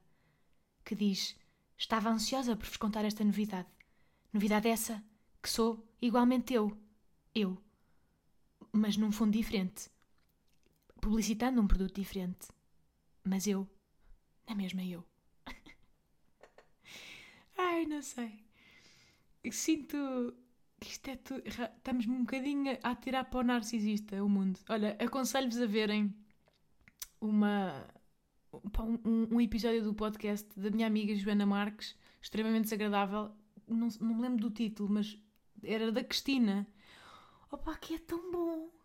que 0.83 0.95
diz: 0.95 1.37
Estava 1.77 2.09
ansiosa 2.09 2.57
por 2.57 2.65
vos 2.65 2.75
contar 2.75 3.05
esta 3.05 3.23
novidade. 3.23 3.69
Novidade 4.33 4.67
essa 4.67 5.01
que 5.41 5.49
sou 5.49 5.87
igualmente 6.01 6.53
eu. 6.53 6.77
Eu. 7.33 7.57
Mas 8.73 8.97
num 8.97 9.13
fundo 9.13 9.37
diferente. 9.37 9.89
Publicitando 11.01 11.59
um 11.59 11.67
produto 11.67 11.95
diferente. 11.95 12.47
Mas 13.23 13.47
eu. 13.47 13.67
Na 14.47 14.55
mesma 14.55 14.83
eu. 14.83 15.03
Ai, 17.57 17.85
não 17.85 18.01
sei. 18.01 18.43
Sinto 19.51 20.35
que 20.79 20.89
isto 20.89 21.09
é 21.09 21.15
tudo. 21.15 21.43
Estamos 21.47 22.07
um 22.07 22.19
bocadinho 22.19 22.77
a 22.83 22.95
tirar 22.95 23.25
para 23.25 23.39
o 23.39 23.43
narcisista 23.43 24.23
o 24.23 24.29
mundo. 24.29 24.59
Olha, 24.69 24.95
aconselho-vos 24.99 25.59
a 25.59 25.65
verem 25.65 26.13
uma, 27.19 27.87
um, 29.05 29.35
um, 29.35 29.41
episódio 29.41 29.83
do 29.83 29.93
podcast 29.93 30.47
da 30.59 30.69
minha 30.69 30.87
amiga 30.87 31.15
Joana 31.15 31.45
Marques, 31.45 31.95
extremamente 32.21 32.63
desagradável. 32.63 33.31
Não, 33.67 33.87
não 33.99 34.15
me 34.15 34.21
lembro 34.21 34.41
do 34.41 34.51
título, 34.51 34.89
mas 34.89 35.17
era 35.63 35.91
da 35.91 36.03
Cristina. 36.03 36.67
Opa, 37.51 37.75
que 37.77 37.95
é 37.95 37.99
tão 37.99 38.31
bom! 38.31 38.80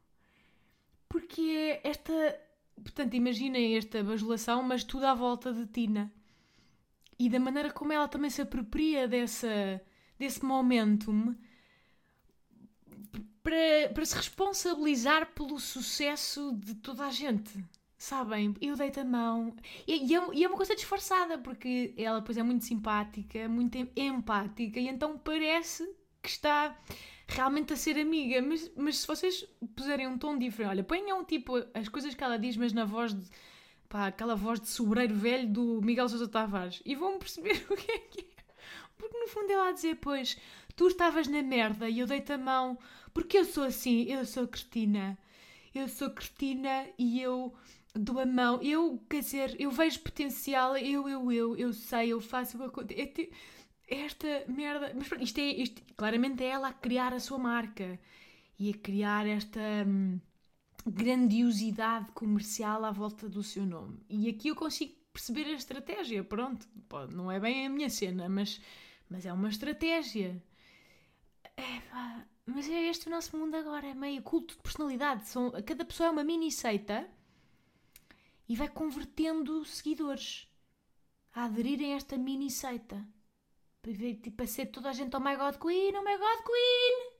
Porque 1.08 1.40
é 1.40 1.88
esta. 1.88 2.40
Portanto, 2.82 3.14
imaginem 3.14 3.76
esta 3.76 4.02
bajulação, 4.02 4.62
mas 4.62 4.84
tudo 4.84 5.06
à 5.06 5.14
volta 5.14 5.52
de 5.52 5.66
Tina. 5.66 6.12
E 7.18 7.28
da 7.30 7.40
maneira 7.40 7.70
como 7.70 7.92
ela 7.92 8.06
também 8.06 8.28
se 8.28 8.42
apropria 8.42 9.08
dessa, 9.08 9.80
desse 10.18 10.44
momentum 10.44 11.34
para, 13.42 13.92
para 13.94 14.04
se 14.04 14.16
responsabilizar 14.16 15.32
pelo 15.32 15.58
sucesso 15.60 16.52
de 16.56 16.74
toda 16.74 17.06
a 17.06 17.10
gente. 17.10 17.64
Sabem? 17.96 18.54
Eu 18.60 18.76
deito 18.76 19.00
a 19.00 19.04
mão. 19.04 19.56
E, 19.86 20.10
e, 20.10 20.14
é, 20.14 20.20
e, 20.34 20.44
é, 20.44 20.48
uma 20.48 20.56
coisa 20.56 20.74
disfarçada, 20.74 21.38
porque 21.38 21.94
ela 21.96 22.20
depois 22.20 22.36
é 22.36 22.42
muito 22.42 22.64
simpática, 22.64 23.48
muito 23.48 23.78
empática, 23.96 24.78
e 24.78 24.88
então 24.88 25.16
parece 25.16 25.88
que 26.20 26.28
está 26.28 26.76
realmente 27.26 27.72
a 27.72 27.76
ser 27.76 27.98
amiga. 27.98 28.40
Mas, 28.42 28.70
mas 28.76 28.98
se 28.98 29.06
vocês 29.06 29.44
puserem 29.74 30.06
um 30.06 30.18
tom 30.18 30.38
diferente, 30.38 30.70
olha, 30.70 30.84
ponham 30.84 31.24
tipo 31.24 31.56
as 31.74 31.88
coisas 31.88 32.14
que 32.14 32.22
ela 32.22 32.38
diz, 32.38 32.56
mas 32.56 32.72
na 32.72 32.84
voz 32.84 33.14
de. 33.14 33.28
pá, 33.88 34.06
aquela 34.06 34.34
voz 34.34 34.60
de 34.60 34.68
sobreiro 34.68 35.14
velho 35.14 35.48
do 35.48 35.80
Miguel 35.82 36.08
Sousa 36.08 36.28
Tavares, 36.28 36.82
e 36.84 36.94
vão 36.94 37.18
perceber 37.18 37.64
o 37.70 37.76
que 37.76 37.90
é 37.90 37.98
que 37.98 38.20
é. 38.20 38.36
Porque 38.96 39.18
no 39.18 39.28
fundo 39.28 39.50
ela 39.52 39.68
a 39.68 39.72
dizer, 39.72 39.96
pois, 39.96 40.38
tu 40.74 40.88
estavas 40.88 41.28
na 41.28 41.42
merda 41.42 41.88
e 41.88 41.98
eu 41.98 42.06
dei-te 42.06 42.32
a 42.32 42.38
mão, 42.38 42.78
porque 43.12 43.38
eu 43.38 43.44
sou 43.44 43.64
assim, 43.64 44.04
eu 44.10 44.24
sou 44.24 44.46
Cristina. 44.48 45.18
Eu 45.74 45.88
sou 45.88 46.08
Cristina 46.08 46.86
e 46.98 47.20
eu 47.20 47.52
dou 47.94 48.18
a 48.18 48.24
mão. 48.24 48.60
Eu, 48.62 48.98
quer 49.10 49.20
dizer, 49.20 49.56
eu 49.58 49.70
vejo 49.70 50.00
potencial, 50.00 50.74
eu, 50.76 51.06
eu, 51.06 51.30
eu, 51.30 51.56
eu 51.56 51.72
sei, 51.72 52.12
eu 52.14 52.20
faço. 52.20 52.56
Eu, 52.56 52.72
esta 53.86 54.44
merda. 54.48 54.92
Mas 54.94 55.08
pronto, 55.08 55.24
isto 55.24 55.38
é. 55.38 55.44
Isto, 55.44 55.82
claramente 55.96 56.42
é 56.42 56.48
ela 56.48 56.68
a 56.68 56.72
criar 56.72 57.12
a 57.12 57.20
sua 57.20 57.38
marca 57.38 57.98
e 58.58 58.70
a 58.70 58.74
criar 58.74 59.26
esta 59.26 59.60
hum, 59.86 60.20
grandiosidade 60.86 62.10
comercial 62.12 62.84
à 62.84 62.90
volta 62.90 63.28
do 63.28 63.42
seu 63.42 63.64
nome. 63.64 63.98
E 64.08 64.28
aqui 64.28 64.48
eu 64.48 64.56
consigo 64.56 64.94
perceber 65.12 65.46
a 65.46 65.52
estratégia. 65.52 66.24
Pronto, 66.24 66.66
pode, 66.88 67.14
não 67.14 67.30
é 67.30 67.40
bem 67.40 67.66
a 67.66 67.70
minha 67.70 67.90
cena, 67.90 68.28
mas, 68.28 68.60
mas 69.08 69.26
é 69.26 69.32
uma 69.32 69.48
estratégia. 69.48 70.42
É, 71.56 71.80
pá, 71.90 72.26
mas 72.44 72.68
é 72.68 72.88
este 72.88 73.08
o 73.08 73.10
nosso 73.10 73.36
mundo 73.36 73.56
agora, 73.56 73.86
é 73.86 73.94
meio 73.94 74.22
culto 74.22 74.54
de 74.54 74.62
personalidade. 74.62 75.26
São, 75.28 75.50
cada 75.64 75.84
pessoa 75.84 76.08
é 76.08 76.10
uma 76.10 76.24
mini 76.24 76.52
seita 76.52 77.08
e 78.48 78.54
vai 78.54 78.68
convertendo 78.68 79.64
seguidores 79.64 80.48
a 81.34 81.44
aderirem 81.44 81.94
a 81.94 81.96
esta 81.96 82.16
mini 82.16 82.50
seita. 82.50 83.04
Tipo, 83.94 84.42
a 84.42 84.46
ser 84.46 84.66
toda 84.66 84.90
a 84.90 84.92
gente, 84.92 85.14
oh 85.14 85.20
my 85.20 85.36
god 85.36 85.58
queen, 85.58 85.94
oh 85.94 86.02
my 86.02 86.16
god 86.18 86.42
queen. 86.44 87.12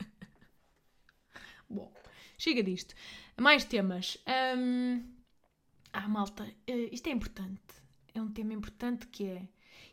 Bom, 1.68 1.92
chega 2.38 2.62
disto. 2.62 2.94
Mais 3.38 3.64
temas. 3.64 4.16
Um... 4.26 5.12
Ah, 5.92 6.08
malta, 6.08 6.44
uh, 6.44 6.88
isto 6.90 7.08
é 7.08 7.12
importante. 7.12 7.60
É 8.14 8.22
um 8.22 8.32
tema 8.32 8.54
importante 8.54 9.06
que 9.08 9.26
é. 9.26 9.48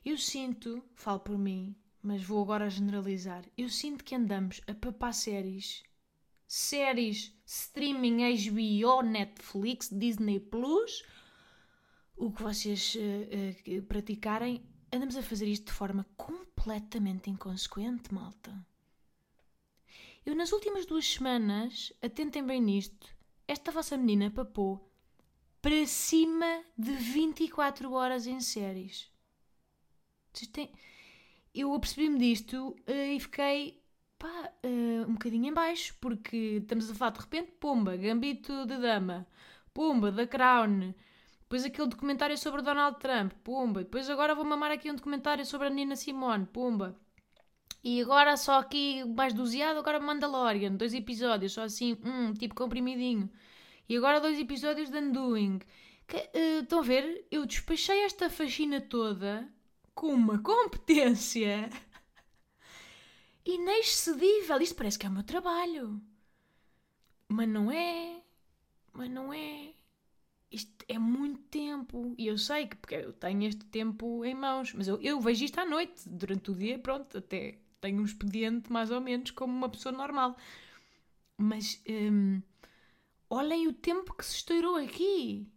Eu 0.06 0.18
sinto, 0.18 0.82
falo 0.96 1.20
por 1.20 1.38
mim, 1.38 1.76
mas 2.02 2.24
vou 2.24 2.42
agora 2.42 2.70
generalizar. 2.70 3.44
Eu 3.58 3.68
sinto 3.68 4.06
que 4.06 4.16
andamos 4.16 4.62
a 4.66 4.74
papar 4.74 5.14
séries, 5.14 5.84
séries, 6.48 7.38
streaming, 7.46 8.20
HBO, 8.34 9.02
Netflix, 9.02 9.90
Disney 9.90 10.40
Plus, 10.40 11.04
o 12.16 12.32
que 12.32 12.44
vocês 12.44 12.96
uh, 12.96 13.78
uh, 13.78 13.84
praticarem 13.84 14.69
andamos 14.92 15.16
a 15.18 15.24
fazer 15.24 15.48
isto 15.48 15.68
de 15.68 15.74
forma 15.74 16.06
completamente 16.18 17.30
inconsequente, 17.30 18.14
malta. 18.14 18.54
Eu, 20.26 20.36
nas 20.36 20.52
últimas 20.52 20.86
duas 20.86 21.06
semanas, 21.06 21.94
atentem 22.02 22.46
bem 22.46 22.62
nisto, 22.62 23.08
esta 23.48 23.72
vossa 23.72 23.98
menina 23.98 24.30
papou 24.30 24.90
para 25.62 25.86
cima 25.86 26.64
de 26.78 26.92
24 26.92 27.92
horas 27.92 28.28
em 28.28 28.40
séries. 28.40 29.12
Eu 31.54 31.74
apercebi-me 31.74 32.20
disto 32.20 32.76
uh, 32.88 32.92
e 32.92 33.20
fiquei 33.20 33.82
pá, 34.18 34.52
uh, 34.64 35.10
um 35.10 35.14
bocadinho 35.14 35.48
em 35.48 35.54
baixo, 35.54 35.96
porque 36.00 36.60
estamos 36.62 36.90
a 36.90 36.96
falar 36.96 37.12
de 37.12 37.20
repente, 37.22 37.52
pomba, 37.60 37.98
Gambito 37.98 38.66
de 38.66 38.78
Dama, 38.78 39.28
pomba, 39.74 40.12
da 40.12 40.28
Crown, 40.28 40.94
depois 41.50 41.66
aquele 41.66 41.88
documentário 41.88 42.38
sobre 42.38 42.62
Donald 42.62 43.00
Trump, 43.00 43.34
pumba. 43.44 43.84
Depois 43.84 44.08
agora 44.08 44.36
vou 44.36 44.46
mamar 44.46 44.70
aqui 44.70 44.92
um 44.92 44.94
documentário 44.94 45.44
sobre 45.44 45.66
a 45.66 45.70
Nina 45.72 45.96
Simone, 45.96 46.46
pumba. 46.46 46.96
E 47.84 48.00
agora 48.00 48.38
só 48.38 48.60
aqui 48.60 49.04
mais 49.04 49.34
doseado, 49.34 49.80
agora 49.80 50.00
Mandalorian, 50.00 50.74
dois 50.74 50.94
episódios, 50.94 51.54
só 51.54 51.64
assim, 51.64 51.98
um 52.06 52.34
tipo 52.36 52.54
comprimidinho. 52.54 53.28
E 53.90 53.98
agora 53.98 54.22
dois 54.22 54.40
episódios 54.40 54.92
de 54.92 54.98
Undoing. 55.00 55.60
Que, 56.08 56.18
uh, 56.18 56.62
estão 56.62 56.82
a 56.82 56.84
ver? 56.84 57.26
Eu 57.32 57.44
despachei 57.48 58.04
esta 58.04 58.30
faxina 58.30 58.80
toda 58.80 59.52
com 59.96 60.14
uma 60.14 60.38
competência 60.38 61.68
inexcedível. 63.44 64.62
Isto 64.62 64.76
parece 64.76 65.00
que 65.00 65.08
é 65.08 65.10
o 65.10 65.14
meu 65.14 65.24
trabalho. 65.24 66.00
Mas 67.28 67.50
não 67.50 67.72
é. 67.72 68.22
Mas 68.94 69.10
não 69.10 69.34
é 69.34 69.79
isto 70.52 70.86
é 70.88 70.98
muito 70.98 71.40
tempo. 71.50 72.14
E 72.18 72.28
eu 72.28 72.38
sei 72.38 72.68
que 72.68 72.76
porque 72.76 72.96
eu 72.96 73.14
tenho 73.14 73.44
este 73.44 73.66
tempo 73.66 74.24
em 74.26 74.36
mãos, 74.36 74.74
mas 74.74 74.88
eu, 74.88 75.00
eu 75.02 75.20
vejo 75.20 75.46
isto 75.46 75.60
à 75.60 75.66
noite, 75.66 76.08
durante 76.08 76.52
o 76.52 76.56
dia, 76.56 76.80
pronto, 76.80 77.18
até 77.18 77.60
tenho 77.80 78.02
um 78.02 78.06
expediente 78.06 78.72
mais 78.72 78.92
ou 78.92 79.00
menos 79.00 79.32
como 79.32 79.54
uma 79.54 79.70
pessoa 79.70 79.92
normal. 79.94 80.36
Mas 81.38 81.82
hum, 81.88 82.42
olhem 83.30 83.68
o 83.68 83.74
tempo 83.74 84.14
que 84.14 84.26
se 84.26 84.36
estourou 84.38 84.76
aqui, 84.76 85.48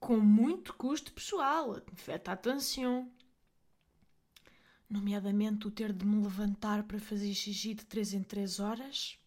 com 0.00 0.18
muito 0.18 0.74
custo 0.74 1.12
pessoal, 1.12 1.80
afeta 1.92 2.32
a 2.32 2.34
atenção. 2.34 3.10
Nomeadamente 4.88 5.66
o 5.66 5.70
ter 5.70 5.92
de 5.92 6.04
me 6.04 6.22
levantar 6.22 6.82
para 6.82 6.98
fazer 6.98 7.32
xixi 7.34 7.74
de 7.74 7.86
3 7.86 8.14
em 8.14 8.22
3 8.22 8.60
horas 8.60 9.21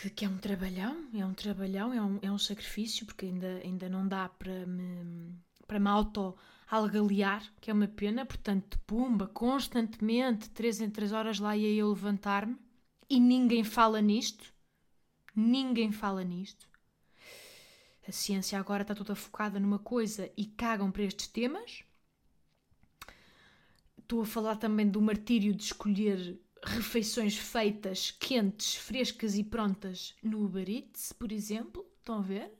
que, 0.00 0.10
que, 0.10 0.24
é 0.24 0.28
um 0.28 0.38
trabalhão, 0.38 1.08
é 1.14 1.24
um 1.24 1.34
trabalhão, 1.34 1.92
é 1.92 2.00
um, 2.02 2.18
é 2.22 2.30
um 2.30 2.38
sacrifício, 2.38 3.06
porque 3.06 3.26
ainda, 3.26 3.60
ainda 3.64 3.88
não 3.88 4.06
dá 4.06 4.28
para 4.28 4.66
me, 4.66 5.34
para 5.66 5.80
me 5.80 5.88
auto-algalear, 5.88 7.42
que 7.60 7.70
é 7.70 7.74
uma 7.74 7.88
pena, 7.88 8.24
portanto, 8.26 8.78
pumba, 8.86 9.26
constantemente, 9.26 10.50
três 10.50 10.80
em 10.80 10.90
três 10.90 11.12
horas 11.12 11.38
lá 11.38 11.56
ia 11.56 11.74
eu 11.80 11.88
levantar-me, 11.88 12.56
e 13.10 13.18
ninguém 13.18 13.64
fala 13.64 14.00
nisto, 14.00 14.52
Ninguém 15.40 15.92
fala 15.92 16.24
nisto. 16.24 16.68
A 18.08 18.10
ciência 18.10 18.58
agora 18.58 18.82
está 18.82 18.92
toda 18.92 19.14
focada 19.14 19.60
numa 19.60 19.78
coisa 19.78 20.28
e 20.36 20.44
cagam 20.44 20.90
para 20.90 21.04
estes 21.04 21.28
temas. 21.28 21.84
Estou 23.96 24.22
a 24.22 24.26
falar 24.26 24.56
também 24.56 24.90
do 24.90 25.00
martírio 25.00 25.54
de 25.54 25.62
escolher 25.62 26.40
refeições 26.68 27.36
feitas, 27.36 28.10
quentes, 28.10 28.74
frescas 28.76 29.36
e 29.36 29.44
prontas 29.44 30.14
no 30.22 30.44
Uber 30.44 30.68
Eats, 30.68 31.12
por 31.12 31.32
exemplo. 31.32 31.86
Estão 31.98 32.18
a 32.18 32.22
ver? 32.22 32.52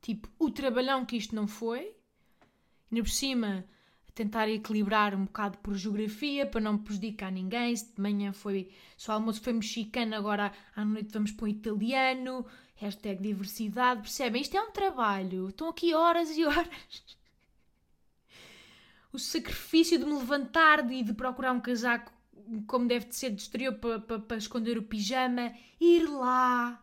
Tipo, 0.00 0.28
o 0.38 0.50
trabalhão 0.50 1.04
que 1.04 1.16
isto 1.16 1.34
não 1.34 1.46
foi. 1.46 1.94
E 2.90 3.02
por 3.02 3.08
cima, 3.08 3.64
tentar 4.14 4.48
equilibrar 4.48 5.14
um 5.14 5.24
bocado 5.24 5.58
por 5.58 5.74
geografia 5.74 6.46
para 6.46 6.60
não 6.60 6.78
prejudicar 6.78 7.30
ninguém. 7.30 7.74
Se 7.74 7.94
de 7.94 8.00
manhã 8.00 8.32
foi, 8.32 8.70
só 8.96 9.12
almoço 9.12 9.40
foi 9.40 9.52
mexicano, 9.52 10.14
agora 10.14 10.52
à 10.74 10.84
noite 10.84 11.12
vamos 11.12 11.32
para 11.32 11.44
o 11.44 11.48
italiano. 11.48 12.44
Hashtag 12.74 13.22
diversidade, 13.22 14.02
percebem? 14.02 14.42
Isto 14.42 14.56
é 14.56 14.62
um 14.62 14.72
trabalho. 14.72 15.48
Estão 15.48 15.68
aqui 15.68 15.94
horas 15.94 16.36
e 16.36 16.44
horas. 16.44 16.68
O 19.12 19.18
sacrifício 19.18 19.98
de 19.98 20.04
me 20.04 20.12
levantar 20.12 20.88
e 20.88 21.02
de 21.02 21.12
procurar 21.12 21.50
um 21.50 21.60
casaco 21.60 22.12
como 22.66 22.86
deve 22.86 23.06
de 23.06 23.16
ser 23.16 23.30
de 23.30 23.42
exterior 23.42 23.74
para, 23.74 23.98
para, 24.00 24.18
para 24.20 24.36
esconder 24.36 24.78
o 24.78 24.82
pijama. 24.82 25.52
Ir 25.80 26.08
lá. 26.08 26.80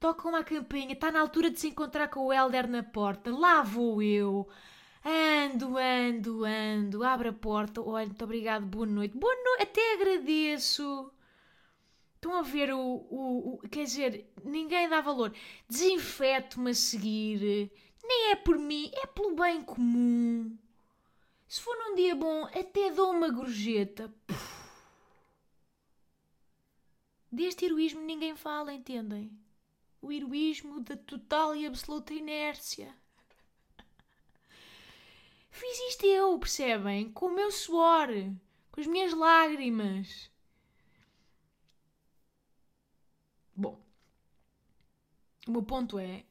Tocam 0.00 0.34
a 0.34 0.44
campainha. 0.44 0.92
Está 0.92 1.10
na 1.10 1.20
altura 1.20 1.50
de 1.50 1.60
se 1.60 1.68
encontrar 1.68 2.08
com 2.08 2.26
o 2.26 2.32
Helder 2.32 2.68
na 2.68 2.82
porta. 2.82 3.30
Lá 3.30 3.62
vou 3.62 4.02
eu. 4.02 4.48
Ando, 5.04 5.76
ando, 5.76 6.44
ando. 6.44 7.04
Abre 7.04 7.28
a 7.28 7.32
porta. 7.32 7.80
Olha, 7.80 8.06
muito 8.06 8.24
obrigado. 8.24 8.66
Boa 8.66 8.86
noite. 8.86 9.16
Boa 9.16 9.34
noite. 9.34 9.62
Até 9.62 9.94
agradeço. 9.94 11.10
Estão 12.14 12.38
a 12.38 12.42
ver 12.42 12.72
o, 12.72 12.80
o, 12.80 13.54
o, 13.54 13.68
Quer 13.68 13.84
dizer, 13.84 14.32
ninguém 14.42 14.88
dá 14.88 15.00
valor. 15.02 15.32
Desinfeto-me 15.68 16.70
a 16.70 16.74
seguir. 16.74 17.70
Nem 18.02 18.30
é 18.32 18.36
por 18.36 18.58
mim, 18.58 18.90
é 18.94 19.06
pelo 19.06 19.34
bem 19.34 19.62
comum. 19.62 20.56
Se 21.46 21.60
for 21.60 21.76
num 21.76 21.94
dia 21.94 22.14
bom, 22.14 22.44
até 22.46 22.90
dou 22.90 23.12
uma 23.12 23.30
gorjeta. 23.30 24.12
Puf. 24.26 24.53
Deste 27.34 27.64
heroísmo 27.64 28.00
ninguém 28.00 28.36
fala, 28.36 28.72
entendem? 28.72 29.36
O 30.00 30.12
heroísmo 30.12 30.78
da 30.78 30.96
total 30.96 31.56
e 31.56 31.66
absoluta 31.66 32.14
inércia. 32.14 32.94
Fiz 35.50 35.78
isto 35.88 36.06
eu, 36.06 36.38
percebem? 36.38 37.10
Com 37.10 37.26
o 37.26 37.34
meu 37.34 37.50
suor, 37.50 38.06
com 38.70 38.80
as 38.80 38.86
minhas 38.86 39.12
lágrimas. 39.12 40.30
Bom, 43.56 43.82
o 45.48 45.50
meu 45.50 45.64
ponto 45.64 45.98
é, 45.98 46.24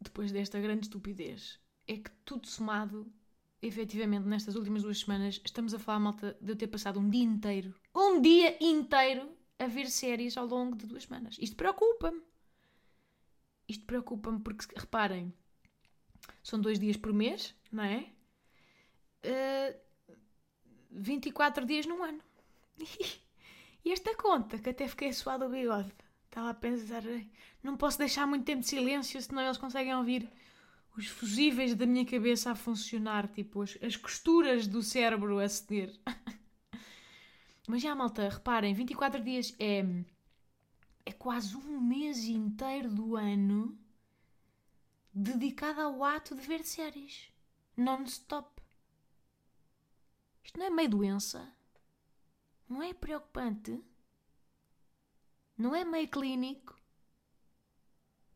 depois 0.00 0.32
desta 0.32 0.58
grande 0.58 0.86
estupidez, 0.86 1.60
é 1.86 1.98
que 1.98 2.10
tudo 2.24 2.46
somado, 2.46 3.12
efetivamente, 3.60 4.26
nestas 4.26 4.54
últimas 4.54 4.82
duas 4.82 5.00
semanas, 5.00 5.38
estamos 5.44 5.74
a 5.74 5.78
falar, 5.78 5.98
malta, 5.98 6.34
de 6.40 6.50
eu 6.50 6.56
ter 6.56 6.68
passado 6.68 6.98
um 6.98 7.10
dia 7.10 7.24
inteiro, 7.24 7.74
um 7.94 8.22
dia 8.22 8.56
inteiro, 8.58 9.35
a 9.58 9.66
ver 9.66 9.90
séries 9.90 10.36
ao 10.36 10.46
longo 10.46 10.76
de 10.76 10.86
duas 10.86 11.04
semanas. 11.04 11.36
Isto 11.40 11.56
preocupa-me. 11.56 12.22
Isto 13.68 13.84
preocupa-me 13.84 14.40
porque, 14.40 14.66
reparem, 14.76 15.32
são 16.42 16.60
dois 16.60 16.78
dias 16.78 16.96
por 16.96 17.12
mês, 17.12 17.54
não 17.72 17.84
é? 17.84 18.06
Uh, 19.24 19.76
24 20.90 21.64
dias 21.64 21.86
num 21.86 22.02
ano. 22.02 22.20
e 23.84 23.92
esta 23.92 24.14
conta, 24.14 24.58
que 24.58 24.70
até 24.70 24.86
fiquei 24.86 25.12
suado 25.12 25.46
o 25.46 25.48
bigode. 25.48 25.92
Estava 26.26 26.50
a 26.50 26.54
pensar, 26.54 27.02
não 27.62 27.76
posso 27.76 27.98
deixar 27.98 28.26
muito 28.26 28.44
tempo 28.44 28.60
de 28.60 28.68
silêncio, 28.68 29.20
senão 29.20 29.42
eles 29.42 29.58
conseguem 29.58 29.94
ouvir 29.94 30.28
os 30.96 31.06
fusíveis 31.06 31.74
da 31.74 31.86
minha 31.86 32.06
cabeça 32.06 32.50
a 32.50 32.54
funcionar, 32.54 33.28
tipo 33.28 33.62
as, 33.62 33.76
as 33.82 33.96
costuras 33.96 34.66
do 34.66 34.82
cérebro 34.82 35.38
a 35.38 35.48
ceder. 35.48 35.98
Mas 37.66 37.82
já, 37.82 37.94
malta, 37.94 38.28
reparem, 38.28 38.74
24 38.74 39.22
dias 39.22 39.54
é, 39.58 39.82
é 41.04 41.12
quase 41.12 41.56
um 41.56 41.80
mês 41.80 42.24
inteiro 42.24 42.88
do 42.88 43.16
ano 43.16 43.76
dedicado 45.12 45.80
ao 45.80 46.04
ato 46.04 46.34
de 46.34 46.42
ver 46.42 46.64
séries. 46.64 47.32
Non-stop. 47.76 48.62
Isto 50.44 50.58
não 50.58 50.66
é 50.66 50.70
meio 50.70 50.90
doença? 50.90 51.52
Não 52.68 52.82
é 52.82 52.94
preocupante? 52.94 53.82
Não 55.58 55.74
é 55.74 55.84
meio 55.84 56.08
clínico? 56.08 56.80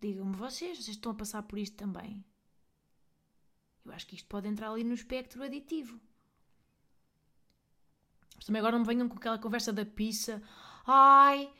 Digam-me 0.01 0.35
vocês, 0.35 0.79
vocês 0.79 0.97
estão 0.97 1.12
a 1.12 1.14
passar 1.14 1.43
por 1.43 1.59
isto 1.59 1.77
também. 1.77 2.25
Eu 3.85 3.93
acho 3.93 4.07
que 4.07 4.16
isto 4.16 4.29
pode 4.29 4.49
entrar 4.49 4.71
ali 4.71 4.83
no 4.83 4.95
espectro 4.95 5.43
aditivo. 5.43 6.01
Mas 8.40 8.46
também 8.46 8.61
agora 8.61 8.72
não 8.72 8.81
me 8.81 8.87
venham 8.87 9.07
com 9.07 9.18
aquela 9.18 9.38
conversa 9.38 9.70
da 9.70 9.85
pizza. 9.85 10.42
Ai, 10.87 11.53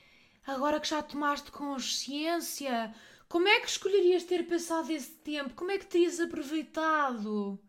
agora 0.47 0.81
que 0.81 0.89
já 0.89 1.03
tomaste 1.03 1.53
consciência, 1.53 2.95
como 3.29 3.47
é 3.47 3.61
que 3.61 3.69
escolherias 3.69 4.25
ter 4.25 4.49
passado 4.49 4.91
esse 4.91 5.13
tempo? 5.17 5.53
Como 5.53 5.71
é 5.71 5.77
que 5.77 5.85
terias 5.85 6.19
aproveitado? 6.19 7.61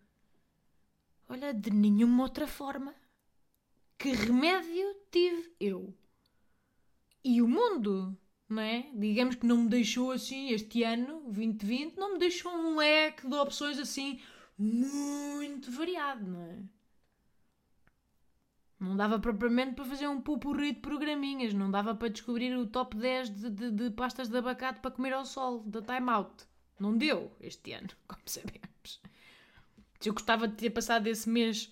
Olha, 1.27 1.53
de 1.53 1.71
nenhuma 1.71 2.23
outra 2.23 2.47
forma. 2.47 2.95
Que 3.97 4.13
remédio 4.13 4.95
tive 5.11 5.53
eu? 5.59 5.93
E 7.21 7.41
o 7.41 7.49
mundo, 7.49 8.17
não 8.47 8.61
é? 8.61 8.89
Digamos 8.95 9.35
que 9.35 9.45
não 9.45 9.63
me 9.63 9.69
deixou 9.69 10.11
assim, 10.11 10.51
este 10.51 10.83
ano, 10.83 11.21
2020, 11.25 11.97
não 11.97 12.13
me 12.13 12.19
deixou 12.19 12.53
um 12.53 12.77
leque 12.77 13.27
de 13.27 13.35
opções 13.35 13.77
assim 13.77 14.21
muito 14.57 15.69
variado, 15.69 16.31
não 16.31 16.41
é? 16.43 16.63
Não 18.81 18.95
dava 18.95 19.19
propriamente 19.19 19.75
para 19.75 19.85
fazer 19.85 20.07
um 20.07 20.19
pupurri 20.19 20.73
de 20.73 20.79
programinhas, 20.79 21.53
não 21.53 21.69
dava 21.69 21.93
para 21.93 22.09
descobrir 22.09 22.57
o 22.57 22.65
top 22.65 22.97
10 22.97 23.29
de, 23.29 23.49
de, 23.51 23.71
de 23.71 23.91
pastas 23.91 24.27
de 24.27 24.35
abacate 24.35 24.79
para 24.79 24.89
comer 24.89 25.13
ao 25.13 25.23
sol, 25.23 25.59
da 25.59 25.83
Time 25.83 26.09
Out. 26.09 26.47
Não 26.79 26.97
deu 26.97 27.31
este 27.39 27.73
ano, 27.73 27.89
como 28.07 28.23
sabemos. 28.25 28.99
Se 29.99 30.09
eu 30.09 30.13
gostava 30.13 30.47
de 30.47 30.55
ter 30.55 30.71
passado 30.71 31.05
esse 31.05 31.29
mês 31.29 31.71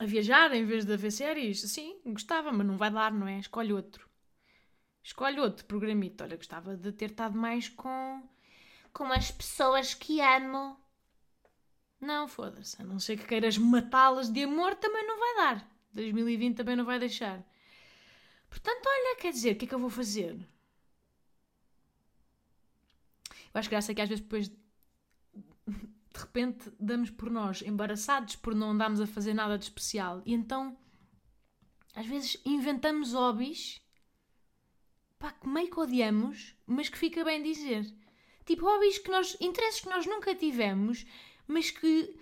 a 0.00 0.04
viajar 0.04 0.52
em 0.52 0.64
vez 0.64 0.84
de 0.84 0.96
ver 0.96 1.12
séries, 1.12 1.60
sim, 1.60 2.00
gostava, 2.04 2.50
mas 2.50 2.66
não 2.66 2.76
vai 2.76 2.90
dar, 2.90 3.12
não 3.12 3.28
é? 3.28 3.38
Escolhe 3.38 3.72
outro. 3.72 4.08
Escolhe 5.04 5.38
outro 5.38 5.64
programito. 5.66 6.24
Olha, 6.24 6.36
gostava 6.36 6.76
de 6.76 6.90
ter 6.90 7.12
estado 7.12 7.38
mais 7.38 7.68
com, 7.68 8.28
com 8.92 9.04
as 9.04 9.30
pessoas 9.30 9.94
que 9.94 10.20
amo. 10.20 10.76
Não, 12.00 12.26
foda-se. 12.26 12.82
A 12.82 12.84
não 12.84 12.98
ser 12.98 13.16
que 13.18 13.26
queiras 13.26 13.56
matá-las 13.56 14.28
de 14.28 14.42
amor, 14.42 14.74
também 14.74 15.06
não 15.06 15.16
vai 15.16 15.36
dar. 15.36 15.71
2020 15.92 16.56
também 16.56 16.76
não 16.76 16.84
vai 16.84 16.98
deixar. 16.98 17.44
Portanto, 18.48 18.86
olha, 18.86 19.16
quer 19.16 19.32
dizer, 19.32 19.52
o 19.52 19.56
que 19.56 19.64
é 19.64 19.68
que 19.68 19.74
eu 19.74 19.78
vou 19.78 19.90
fazer? 19.90 20.36
Eu 23.54 23.58
acho 23.58 23.70
graça 23.70 23.94
que 23.94 24.00
às 24.00 24.08
vezes 24.08 24.22
depois 24.22 24.48
de 24.48 26.20
repente 26.20 26.70
damos 26.78 27.10
por 27.10 27.30
nós 27.30 27.62
embaraçados 27.62 28.36
por 28.36 28.54
não 28.54 28.70
andarmos 28.70 29.00
a 29.00 29.06
fazer 29.06 29.32
nada 29.32 29.56
de 29.58 29.64
especial 29.64 30.22
e 30.26 30.34
então 30.34 30.76
às 31.94 32.06
vezes 32.06 32.38
inventamos 32.44 33.12
hobbies 33.12 33.82
pá, 35.22 35.30
que 35.32 35.48
meio 35.48 35.70
que 35.70 35.78
odiamos, 35.78 36.56
mas 36.66 36.88
que 36.88 36.98
fica 36.98 37.24
bem 37.24 37.42
dizer. 37.42 37.86
Tipo, 38.44 38.64
hobbies 38.64 38.98
que 38.98 39.10
nós, 39.10 39.36
interesses 39.40 39.80
que 39.80 39.88
nós 39.88 40.04
nunca 40.04 40.34
tivemos, 40.34 41.06
mas 41.46 41.70
que 41.70 42.18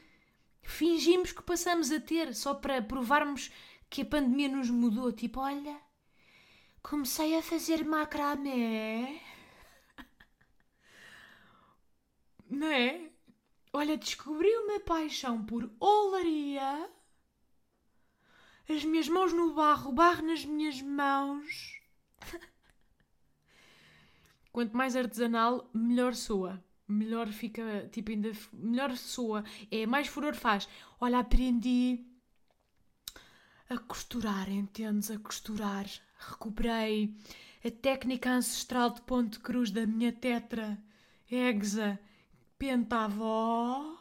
fingimos 0.63 1.33
que 1.33 1.43
passamos 1.43 1.91
a 1.91 2.01
ter 2.01 2.35
só 2.35 2.55
para 2.55 2.83
provarmos 2.83 3.51
que 3.89 4.03
a 4.03 4.07
pandemia 4.07 4.49
nos 4.49 4.71
mudou. 4.71 5.13
Tipo, 5.13 5.41
olha, 5.41 5.81
comecei 6.83 7.37
a 7.37 7.43
fazer 7.43 7.85
macramé. 7.85 9.21
Não 12.49 12.67
é? 12.67 13.11
Olha, 13.73 13.97
descobri 13.97 14.49
uma 14.57 14.81
paixão 14.81 15.45
por 15.45 15.71
olaria. 15.79 16.91
As 18.69 18.85
minhas 18.85 19.09
mãos 19.09 19.33
no 19.33 19.55
barro, 19.55 19.93
barro 19.93 20.27
nas 20.27 20.45
minhas 20.45 20.81
mãos. 20.83 21.81
Quanto 24.53 24.77
mais 24.77 24.97
artesanal, 24.97 25.71
melhor 25.73 26.15
soa. 26.15 26.63
Melhor 26.91 27.29
fica, 27.29 27.89
tipo, 27.93 28.11
ainda 28.11 28.33
melhor 28.53 28.97
soa. 28.97 29.45
É, 29.71 29.87
mais 29.87 30.09
furor 30.09 30.35
faz. 30.35 30.69
Olha, 31.01 31.19
aprendi 31.19 32.05
a 33.69 33.79
costurar, 33.79 34.51
entendes? 34.51 35.11
A 35.11 35.19
costurar. 35.19 35.87
Recuperei 36.19 37.15
a 37.65 37.71
técnica 37.71 38.31
ancestral 38.31 38.91
de 38.91 39.03
ponte 39.03 39.39
cruz 39.39 39.71
da 39.71 39.87
minha 39.87 40.13
tetra, 40.13 40.79
Exa, 41.31 41.99
pentavó. 42.59 43.97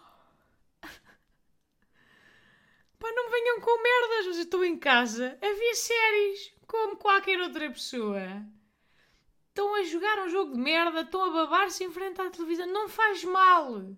Pá, 3.00 3.12
não 3.12 3.30
venham 3.30 3.62
com 3.62 3.84
merdas, 3.84 4.26
eu 4.26 4.42
estou 4.42 4.66
em 4.66 4.78
casa 4.78 5.38
a 5.42 5.54
ver 5.54 5.76
séries 5.76 6.54
como 6.66 6.98
qualquer 6.98 7.40
outra 7.42 7.70
pessoa. 7.70 8.44
Estão 9.60 9.76
a 9.76 9.84
jogar 9.84 10.26
um 10.26 10.30
jogo 10.30 10.54
de 10.54 10.60
merda, 10.60 11.02
estão 11.02 11.22
a 11.22 11.32
babar-se 11.32 11.84
em 11.84 11.92
frente 11.92 12.22
à 12.22 12.30
televisão. 12.30 12.66
Não 12.68 12.88
faz 12.88 13.26
mal. 13.26 13.94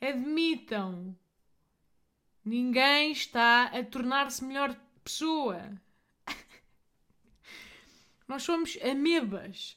Admitam. 0.00 1.14
Ninguém 2.42 3.12
está 3.12 3.64
a 3.64 3.84
tornar-se 3.84 4.42
melhor 4.42 4.74
pessoa. 5.04 5.78
Nós 8.26 8.42
somos 8.42 8.78
amebas. 8.82 9.76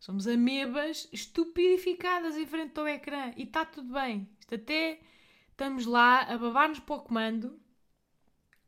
Somos 0.00 0.26
amebas 0.26 1.08
estupidificadas 1.12 2.36
em 2.36 2.44
frente 2.44 2.76
ao 2.80 2.88
ecrã. 2.88 3.32
E 3.36 3.44
está 3.44 3.64
tudo 3.64 3.92
bem. 3.92 4.28
Isto 4.40 4.56
até 4.56 5.00
estamos 5.50 5.86
lá 5.86 6.22
a 6.22 6.36
babar-nos 6.36 6.80
para 6.80 6.96
o 6.96 7.00
comando 7.00 7.60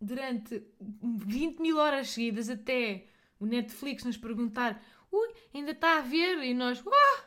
durante 0.00 0.64
20 0.80 1.60
mil 1.60 1.78
horas 1.78 2.10
seguidas 2.10 2.48
até 2.48 3.08
o 3.40 3.46
Netflix 3.46 4.04
nos 4.04 4.16
perguntar 4.16 4.80
ui, 5.14 5.35
ainda 5.55 5.70
está 5.70 5.98
a 5.98 6.00
ver? 6.00 6.38
E 6.42 6.55
nós, 6.55 6.83
ah, 6.87 7.24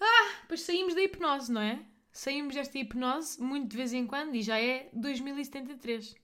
ah, 0.00 0.56
saímos 0.56 0.94
da 0.94 1.02
hipnose, 1.02 1.52
não 1.52 1.60
é? 1.60 1.84
Saímos 2.12 2.54
desta 2.54 2.78
hipnose 2.78 3.42
muito 3.42 3.68
de 3.68 3.76
vez 3.76 3.92
em 3.92 4.06
quando 4.06 4.34
e 4.34 4.42
já 4.42 4.58
é 4.58 4.88
2073. 4.92 6.14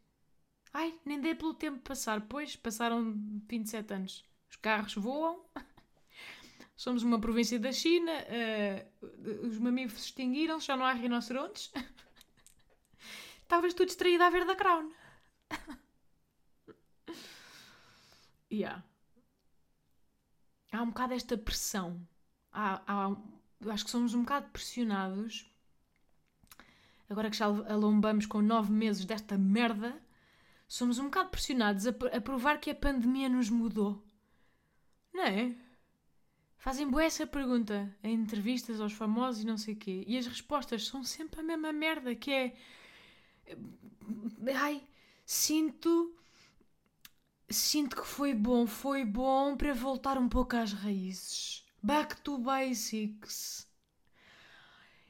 Ai, 0.72 0.98
nem 1.04 1.20
dei 1.20 1.34
pelo 1.34 1.52
tempo 1.54 1.80
passar, 1.80 2.22
pois 2.22 2.56
passaram 2.56 3.14
27 3.48 3.92
anos. 3.92 4.24
Os 4.48 4.56
carros 4.56 4.94
voam, 4.94 5.44
somos 6.76 7.02
uma 7.02 7.20
província 7.20 7.58
da 7.58 7.72
China, 7.72 8.12
uh, 8.12 9.46
os 9.46 9.58
mamíferos 9.58 10.04
extinguiram 10.04 10.60
já 10.60 10.76
não 10.76 10.86
há 10.86 10.92
rinocerontes. 10.92 11.70
Estavas 13.42 13.74
tu 13.74 13.84
distraída 13.84 14.26
a 14.26 14.30
ver 14.30 14.46
da 14.46 14.56
Crown. 14.56 14.90
yeah. 18.50 18.82
Há 20.72 20.82
um 20.82 20.86
bocado 20.86 21.12
esta 21.12 21.36
pressão. 21.36 22.00
Há, 22.50 22.82
há, 22.86 23.16
acho 23.70 23.84
que 23.84 23.90
somos 23.90 24.14
um 24.14 24.22
bocado 24.22 24.48
pressionados. 24.50 25.46
Agora 27.08 27.30
que 27.30 27.36
já 27.36 27.44
alombamos 27.44 28.24
com 28.24 28.40
nove 28.40 28.72
meses 28.72 29.04
desta 29.04 29.36
merda, 29.36 30.02
somos 30.66 30.98
um 30.98 31.04
bocado 31.04 31.28
pressionados 31.28 31.86
a, 31.86 31.90
a 31.90 32.20
provar 32.20 32.58
que 32.58 32.70
a 32.70 32.74
pandemia 32.74 33.28
nos 33.28 33.50
mudou. 33.50 34.02
Não 35.12 35.24
é? 35.24 35.54
Fazem 36.56 36.88
boa 36.88 37.04
essa 37.04 37.26
pergunta 37.26 37.94
em 38.02 38.14
entrevistas 38.14 38.80
aos 38.80 38.92
famosos 38.92 39.42
e 39.42 39.46
não 39.46 39.58
sei 39.58 39.74
o 39.74 39.76
quê. 39.76 40.04
E 40.06 40.16
as 40.16 40.26
respostas 40.26 40.86
são 40.86 41.04
sempre 41.04 41.40
a 41.40 41.42
mesma 41.42 41.72
merda, 41.72 42.14
que 42.14 42.30
é... 42.30 42.56
Ai, 44.54 44.82
sinto 45.26 46.16
sinto 47.52 47.96
que 47.96 48.06
foi 48.06 48.34
bom, 48.34 48.66
foi 48.66 49.04
bom 49.04 49.56
para 49.56 49.74
voltar 49.74 50.18
um 50.18 50.28
pouco 50.28 50.56
às 50.56 50.72
raízes. 50.72 51.64
Back 51.82 52.20
to 52.22 52.38
basics. 52.38 53.68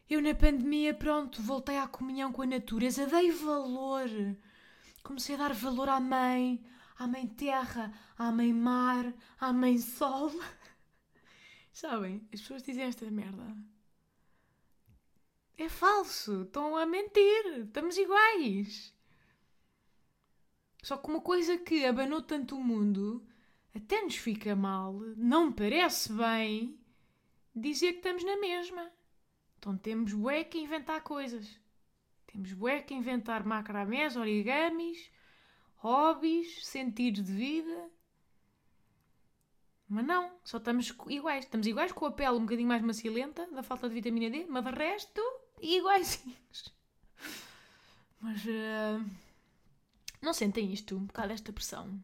Eu 0.09 0.21
na 0.21 0.35
pandemia, 0.35 0.93
pronto, 0.93 1.41
voltei 1.41 1.79
à 1.79 1.87
comunhão 1.87 2.33
com 2.33 2.43
a 2.43 2.47
natureza, 2.47 3.07
dei 3.07 3.31
valor. 3.31 4.09
Comecei 5.03 5.35
a 5.35 5.39
dar 5.39 5.55
valor 5.55 5.89
à 5.89 6.01
mãe, 6.01 6.63
à 6.99 7.07
mãe 7.07 7.27
terra, 7.27 7.93
à 8.19 8.31
mãe 8.31 8.53
mar, 8.53 9.13
à 9.41 9.53
mãe 9.53 9.79
sol. 9.79 10.31
Sabem, 11.73 12.27
as 12.33 12.41
pessoas 12.41 12.63
dizem 12.63 12.85
esta 12.85 13.11
merda. 13.11 13.57
É 15.57 15.69
falso, 15.69 16.43
estão 16.43 16.77
a 16.77 16.85
mentir, 16.85 17.65
estamos 17.67 17.97
iguais. 17.97 18.92
Só 20.83 20.97
que 20.97 21.09
uma 21.09 21.21
coisa 21.21 21.57
que 21.57 21.85
abanou 21.87 22.21
tanto 22.21 22.57
o 22.57 22.63
mundo, 22.63 23.25
até 23.75 24.03
nos 24.03 24.17
fica 24.17 24.57
mal, 24.57 24.95
não 25.17 25.53
parece 25.53 26.13
bem, 26.13 26.77
dizer 27.55 27.93
que 27.93 27.99
estamos 27.99 28.25
na 28.25 28.37
mesma. 28.37 28.91
Então 29.59 29.79
temos 29.79 30.13
bué 30.13 30.43
que 30.43 30.59
inventar 30.59 31.01
coisas. 31.03 31.57
Temos 32.27 32.53
bué 32.53 32.83
que 32.83 32.95
inventar 32.95 33.47
macramés, 33.47 34.17
origamis, 34.17 35.09
hobbies, 35.77 36.67
sentidos 36.67 37.25
de 37.25 37.33
vida. 37.33 37.91
Mas 39.89 40.05
não, 40.05 40.33
só 40.43 40.57
estamos 40.57 40.93
iguais. 41.09 41.45
Estamos 41.45 41.67
iguais 41.69 41.93
com 41.93 42.07
a 42.07 42.11
pele 42.11 42.39
um 42.39 42.41
bocadinho 42.41 42.67
mais 42.67 42.83
macilenta, 42.83 43.47
da 43.53 43.63
falta 43.63 43.89
de 43.89 43.95
vitamina 43.95 44.31
D, 44.31 44.47
mas 44.49 44.65
de 44.65 44.71
resto, 44.73 45.23
iguaizinhos. 45.61 46.75
Mas... 48.21 48.45
Uh... 48.45 49.32
Não 50.23 50.33
sentem 50.33 50.73
isto? 50.73 50.97
Um 50.97 51.05
bocado 51.05 51.33
esta 51.33 51.53
pressão? 51.53 52.03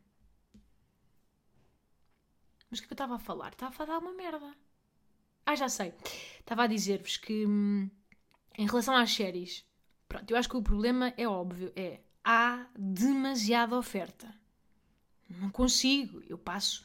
Mas 2.68 2.80
o 2.80 2.82
que 2.82 2.92
eu 2.92 2.94
estava 2.94 3.14
a 3.14 3.18
falar? 3.18 3.52
Estava 3.52 3.70
a 3.70 3.74
falar 3.74 3.98
uma 3.98 4.12
merda. 4.12 4.54
Ah, 5.46 5.54
já 5.54 5.68
sei. 5.68 5.94
Estava 6.40 6.64
a 6.64 6.66
dizer-vos 6.66 7.16
que 7.16 7.46
hum, 7.46 7.88
em 8.58 8.66
relação 8.66 8.94
às 8.94 9.10
séries, 9.10 9.64
pronto, 10.08 10.30
eu 10.30 10.36
acho 10.36 10.48
que 10.48 10.56
o 10.56 10.62
problema 10.62 11.14
é 11.16 11.26
óbvio, 11.26 11.72
é 11.76 12.00
há 12.24 12.66
demasiada 12.76 13.78
oferta. 13.78 14.34
Não 15.30 15.50
consigo. 15.50 16.22
Eu 16.28 16.36
passo 16.36 16.84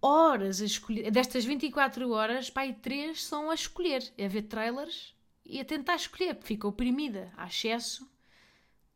horas 0.00 0.60
a 0.60 0.64
escolher. 0.64 1.10
Destas 1.10 1.44
24 1.44 2.10
horas, 2.10 2.50
pai, 2.50 2.74
3 2.74 3.22
são 3.22 3.50
a 3.50 3.54
escolher. 3.54 4.12
É 4.18 4.26
a 4.26 4.28
ver 4.28 4.42
trailers 4.42 5.14
e 5.44 5.60
a 5.60 5.64
tentar 5.64 5.96
escolher, 5.96 6.34
porque 6.34 6.48
fica 6.48 6.66
oprimida. 6.66 7.32
Há 7.36 7.46
excesso 7.46 8.10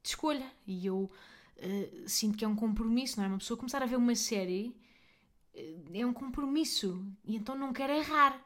de 0.06 0.10
escolha. 0.10 0.50
E 0.66 0.86
eu 0.86 1.10
uh, 1.58 2.08
sinto 2.08 2.38
que 2.38 2.44
é 2.44 2.48
um 2.48 2.56
compromisso, 2.56 3.18
não 3.18 3.24
é? 3.24 3.28
Uma 3.28 3.38
pessoa 3.38 3.58
começar 3.58 3.82
a 3.82 3.86
ver 3.86 3.96
uma 3.96 4.14
série 4.14 4.74
uh, 5.54 5.90
é 5.92 6.06
um 6.06 6.12
compromisso 6.12 7.04
e 7.24 7.36
então 7.36 7.56
não 7.56 7.72
quer 7.72 7.90
errar. 7.90 8.40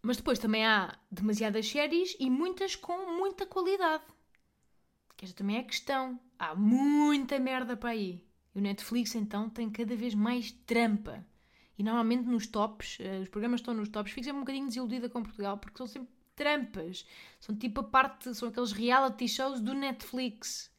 Mas 0.00 0.18
depois 0.18 0.38
também 0.38 0.64
há 0.64 0.98
demasiadas 1.10 1.68
séries 1.68 2.14
e 2.20 2.28
muitas 2.28 2.76
com 2.76 3.16
muita 3.16 3.46
qualidade. 3.46 4.04
Que 5.16 5.24
esta 5.24 5.38
também 5.38 5.56
é 5.56 5.60
a 5.60 5.64
questão. 5.64 6.20
Há 6.38 6.54
muita 6.54 7.38
merda 7.38 7.76
para 7.76 7.90
aí. 7.90 8.22
E 8.54 8.58
o 8.58 8.62
Netflix 8.62 9.14
então 9.14 9.48
tem 9.48 9.70
cada 9.70 9.96
vez 9.96 10.14
mais 10.14 10.52
trampa. 10.66 11.26
E 11.76 11.82
normalmente 11.82 12.28
nos 12.28 12.46
tops, 12.46 12.98
uh, 13.00 13.22
os 13.22 13.28
programas 13.28 13.60
estão 13.60 13.74
nos 13.74 13.88
tops, 13.88 14.12
fico 14.12 14.24
sempre 14.24 14.38
um 14.38 14.42
bocadinho 14.42 14.68
desiludida 14.68 15.08
com 15.08 15.22
Portugal 15.22 15.58
porque 15.58 15.78
são 15.78 15.86
sempre 15.86 16.14
trampas. 16.34 17.06
São 17.40 17.56
tipo 17.56 17.80
a 17.80 17.84
parte, 17.84 18.34
são 18.34 18.48
aqueles 18.48 18.72
reality 18.72 19.28
shows 19.28 19.60
do 19.60 19.74
Netflix. 19.74 20.70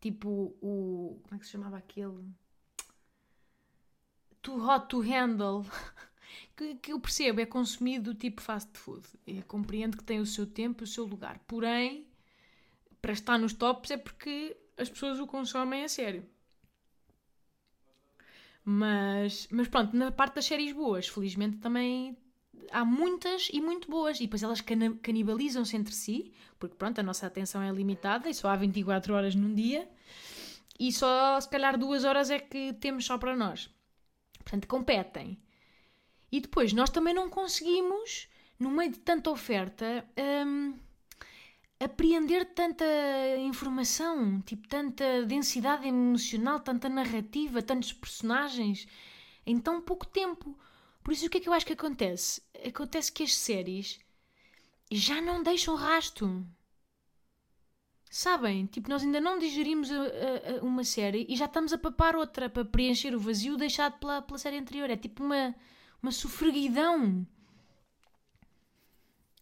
Tipo 0.00 0.56
o. 0.60 1.20
Como 1.22 1.34
é 1.34 1.38
que 1.38 1.46
se 1.46 1.52
chamava 1.52 1.76
aquele? 1.76 2.24
Too 4.42 4.66
Hot 4.66 4.88
to 4.88 5.00
Handle. 5.00 5.64
que, 6.56 6.74
que 6.76 6.92
eu 6.92 7.00
percebo, 7.00 7.40
é 7.40 7.46
consumido 7.46 8.14
tipo 8.14 8.42
fast 8.42 8.76
food. 8.78 9.06
Eu 9.26 9.42
compreendo 9.44 9.96
que 9.96 10.04
tem 10.04 10.20
o 10.20 10.26
seu 10.26 10.46
tempo 10.46 10.82
e 10.82 10.84
o 10.84 10.86
seu 10.86 11.04
lugar. 11.04 11.38
Porém, 11.46 12.06
para 13.00 13.12
estar 13.12 13.38
nos 13.38 13.54
tops 13.54 13.90
é 13.90 13.96
porque 13.96 14.56
as 14.76 14.90
pessoas 14.90 15.18
o 15.18 15.26
consomem 15.26 15.84
a 15.84 15.88
sério. 15.88 16.26
Mas, 18.62 19.48
mas 19.50 19.68
pronto, 19.68 19.96
na 19.96 20.12
parte 20.12 20.34
das 20.34 20.44
séries 20.44 20.72
boas, 20.72 21.08
felizmente 21.08 21.56
também 21.58 22.16
há 22.70 22.84
muitas 22.84 23.48
e 23.52 23.60
muito 23.60 23.90
boas, 23.90 24.18
e 24.18 24.24
depois 24.24 24.42
elas 24.42 24.60
canibalizam-se 24.60 25.76
entre 25.76 25.94
si, 25.94 26.32
porque 26.58 26.76
pronto, 26.76 26.98
a 26.98 27.02
nossa 27.02 27.26
atenção 27.26 27.62
é 27.62 27.70
limitada 27.70 28.28
e 28.28 28.34
só 28.34 28.48
há 28.48 28.56
24 28.56 29.14
horas 29.14 29.34
num 29.34 29.54
dia, 29.54 29.88
e 30.78 30.92
só 30.92 31.40
se 31.40 31.48
calhar 31.48 31.78
duas 31.78 32.04
horas 32.04 32.30
é 32.30 32.38
que 32.38 32.72
temos 32.74 33.04
só 33.04 33.18
para 33.18 33.36
nós. 33.36 33.70
Portanto, 34.38 34.66
competem. 34.66 35.38
E 36.32 36.40
depois, 36.40 36.72
nós 36.72 36.90
também 36.90 37.12
não 37.12 37.28
conseguimos, 37.28 38.28
no 38.58 38.70
meio 38.70 38.90
de 38.92 38.98
tanta 39.00 39.30
oferta, 39.30 40.04
hum, 40.46 40.74
apreender 41.78 42.44
tanta 42.54 42.84
informação, 43.38 44.40
tipo, 44.42 44.68
tanta 44.68 45.24
densidade 45.24 45.88
emocional, 45.88 46.60
tanta 46.60 46.88
narrativa, 46.88 47.62
tantos 47.62 47.92
personagens, 47.92 48.86
em 49.46 49.58
tão 49.58 49.80
pouco 49.80 50.06
tempo. 50.06 50.56
Por 51.02 51.12
isso, 51.12 51.26
o 51.26 51.30
que 51.30 51.38
é 51.38 51.40
que 51.40 51.48
eu 51.48 51.52
acho 51.52 51.66
que 51.66 51.72
acontece? 51.72 52.42
Acontece 52.66 53.10
que 53.10 53.22
as 53.22 53.34
séries 53.34 53.98
já 54.90 55.20
não 55.20 55.42
deixam 55.42 55.74
rasto. 55.74 56.44
Sabem? 58.10 58.66
Tipo, 58.66 58.88
nós 58.88 59.02
ainda 59.02 59.20
não 59.20 59.38
digerimos 59.38 59.90
a, 59.90 59.94
a, 59.94 60.60
a 60.60 60.64
uma 60.64 60.84
série 60.84 61.26
e 61.28 61.36
já 61.36 61.44
estamos 61.44 61.72
a 61.72 61.78
papar 61.78 62.16
outra 62.16 62.50
para 62.50 62.64
preencher 62.64 63.14
o 63.14 63.20
vazio 63.20 63.56
deixado 63.56 63.98
pela, 63.98 64.20
pela 64.20 64.38
série 64.38 64.58
anterior. 64.58 64.90
É 64.90 64.96
tipo 64.96 65.22
uma, 65.24 65.54
uma 66.02 66.10
sofreguidão. 66.10 67.26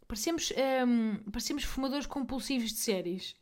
Parecemos, 0.07 0.53
um, 0.87 1.31
parecemos 1.31 1.65
fumadores 1.65 2.07
compulsivos 2.07 2.71
de 2.71 2.79
séries. 2.79 3.35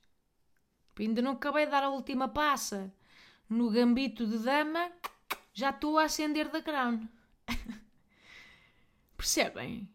Ainda 0.99 1.21
não 1.21 1.33
acabei 1.33 1.65
de 1.65 1.71
dar 1.71 1.85
a 1.85 1.91
última 1.91 2.29
passa 2.29 2.93
no 3.49 3.71
gambito 3.71 4.27
de 4.27 4.39
dama, 4.39 4.91
já 5.53 5.71
estou 5.71 5.99
a 5.99 6.05
acender 6.05 6.49
da 6.49 6.63
crown. 6.63 7.07
Percebem? 9.17 9.89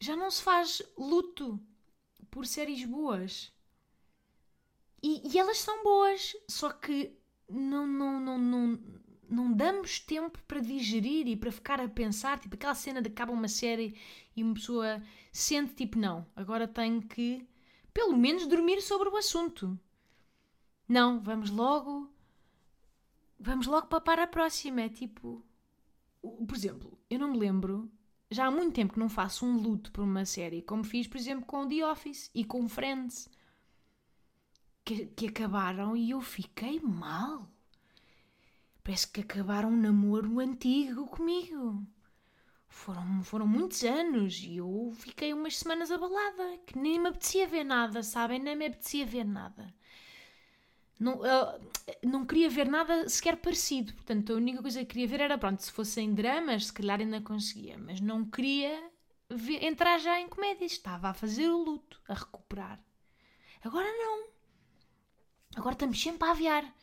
Já 0.00 0.16
não 0.16 0.30
se 0.30 0.42
faz 0.42 0.82
luto 0.96 1.60
por 2.30 2.46
séries 2.46 2.84
boas. 2.84 3.52
E, 5.02 5.22
e 5.32 5.38
elas 5.38 5.58
são 5.58 5.82
boas, 5.82 6.36
só 6.48 6.70
que 6.70 7.12
não, 7.48 7.86
não, 7.86 8.20
não, 8.20 8.38
não, 8.38 8.80
não 9.28 9.52
damos 9.52 10.00
tempo 10.00 10.38
para 10.46 10.60
digerir 10.60 11.28
e 11.28 11.36
para 11.36 11.52
ficar 11.52 11.80
a 11.80 11.88
pensar, 11.88 12.38
tipo 12.38 12.54
aquela 12.54 12.74
cena 12.74 13.00
de 13.00 13.08
acaba 13.08 13.32
uma 13.32 13.48
série 13.48 13.96
e 14.34 14.42
uma 14.42 14.54
pessoa 14.54 15.02
sente 15.32 15.74
tipo, 15.74 15.98
não, 15.98 16.26
agora 16.34 16.66
tenho 16.66 17.02
que 17.02 17.46
pelo 17.92 18.16
menos 18.16 18.46
dormir 18.46 18.82
sobre 18.82 19.08
o 19.08 19.16
assunto. 19.16 19.78
Não, 20.86 21.18
vamos 21.20 21.50
logo. 21.50 22.10
Vamos 23.40 23.66
logo 23.66 23.86
papar 23.86 24.18
a 24.18 24.26
próxima. 24.26 24.82
É 24.82 24.88
tipo. 24.90 25.42
Por 26.20 26.54
exemplo, 26.54 26.98
eu 27.08 27.18
não 27.18 27.32
me 27.32 27.38
lembro. 27.38 27.90
Já 28.30 28.46
há 28.46 28.50
muito 28.50 28.74
tempo 28.74 28.94
que 28.94 28.98
não 28.98 29.08
faço 29.08 29.46
um 29.46 29.56
luto 29.56 29.92
por 29.92 30.02
uma 30.02 30.24
série, 30.24 30.62
como 30.62 30.82
fiz, 30.82 31.06
por 31.06 31.16
exemplo, 31.16 31.46
com 31.46 31.68
The 31.68 31.86
Office 31.86 32.30
e 32.34 32.44
com 32.44 32.68
Friends. 32.68 33.28
Que, 34.84 35.06
que 35.06 35.28
acabaram 35.28 35.96
e 35.96 36.10
eu 36.10 36.20
fiquei 36.20 36.80
mal. 36.80 37.48
Parece 38.82 39.08
que 39.08 39.20
acabaram 39.20 39.70
um 39.70 39.76
namoro 39.76 40.38
antigo 40.40 41.06
comigo. 41.06 41.84
Foram, 42.68 43.22
foram 43.24 43.46
muitos 43.46 43.82
anos 43.84 44.40
e 44.42 44.56
eu 44.58 44.92
fiquei 44.94 45.32
umas 45.32 45.58
semanas 45.58 45.90
abalada, 45.90 46.58
que 46.66 46.78
nem 46.78 47.00
me 47.00 47.08
apetecia 47.08 47.46
ver 47.46 47.64
nada, 47.64 48.02
sabem? 48.02 48.38
Nem 48.38 48.56
me 48.56 48.66
apetecia 48.66 49.06
ver 49.06 49.24
nada. 49.24 49.74
Não, 50.98 51.18
uh, 51.20 51.60
não 52.02 52.24
queria 52.24 52.48
ver 52.48 52.68
nada 52.68 53.08
sequer 53.08 53.36
parecido. 53.36 53.92
Portanto, 53.94 54.32
a 54.32 54.36
única 54.36 54.62
coisa 54.62 54.80
que 54.80 54.86
queria 54.86 55.06
ver 55.06 55.20
era, 55.20 55.38
pronto, 55.38 55.62
se 55.62 55.70
fossem 55.70 56.14
dramas, 56.14 56.66
se 56.66 56.72
calhar 56.72 57.00
ainda 57.00 57.20
conseguia. 57.20 57.76
Mas 57.78 58.00
não 58.00 58.24
queria 58.24 58.90
ver, 59.28 59.62
entrar 59.64 59.98
já 59.98 60.20
em 60.20 60.28
comédias. 60.28 60.72
Estava 60.72 61.10
a 61.10 61.14
fazer 61.14 61.48
o 61.48 61.62
luto, 61.62 62.00
a 62.08 62.14
recuperar. 62.14 62.82
Agora 63.62 63.86
não. 63.86 64.28
Agora 65.54 65.74
estamos 65.74 66.00
sempre 66.00 66.26
a 66.28 66.32
aviar. 66.32 66.74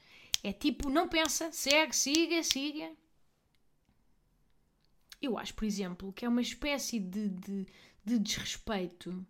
É 0.44 0.52
tipo, 0.52 0.90
não 0.90 1.08
pensa, 1.08 1.52
segue, 1.52 1.96
siga, 1.96 2.44
siga. 2.44 2.92
Eu 5.22 5.38
acho, 5.38 5.54
por 5.54 5.64
exemplo, 5.64 6.12
que 6.12 6.26
é 6.26 6.30
uma 6.30 6.42
espécie 6.42 7.00
de, 7.00 7.30
de, 7.30 7.66
de 8.04 8.20
desrespeito 8.20 9.26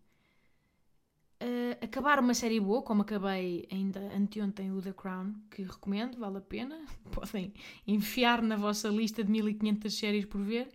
Uh, 1.44 1.76
acabar 1.84 2.20
uma 2.20 2.34
série 2.34 2.58
boa, 2.58 2.82
como 2.82 3.02
acabei 3.02 3.68
ainda 3.70 4.00
anteontem 4.16 4.72
o 4.72 4.82
The 4.82 4.94
Crown, 4.94 5.34
que 5.52 5.64
recomendo, 5.64 6.18
vale 6.18 6.38
a 6.38 6.42
pena. 6.42 6.86
Podem 7.12 7.54
enfiar 7.86 8.42
na 8.42 8.56
vossa 8.56 8.88
lista 8.88 9.22
de 9.22 9.30
1500 9.30 9.94
séries 9.94 10.26
por 10.26 10.42
ver. 10.42 10.70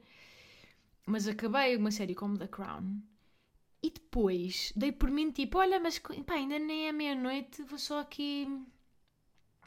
Mas 1.06 1.26
acabei 1.26 1.74
uma 1.74 1.90
série 1.90 2.14
como 2.14 2.36
The 2.36 2.48
Crown. 2.48 3.00
E 3.82 3.90
depois 3.90 4.70
dei 4.76 4.92
por 4.92 5.10
mim 5.10 5.30
tipo, 5.30 5.56
olha, 5.56 5.80
mas 5.80 5.98
pá, 5.98 6.34
ainda 6.34 6.58
nem 6.58 6.88
é 6.88 6.92
meia-noite, 6.92 7.62
vou 7.62 7.78
só 7.78 8.00
aqui 8.00 8.46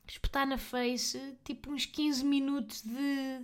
espetar 0.07 0.45
na 0.45 0.59
face 0.59 1.35
tipo 1.43 1.71
uns 1.71 1.85
15 1.87 2.23
minutos 2.25 2.83
de 2.83 3.41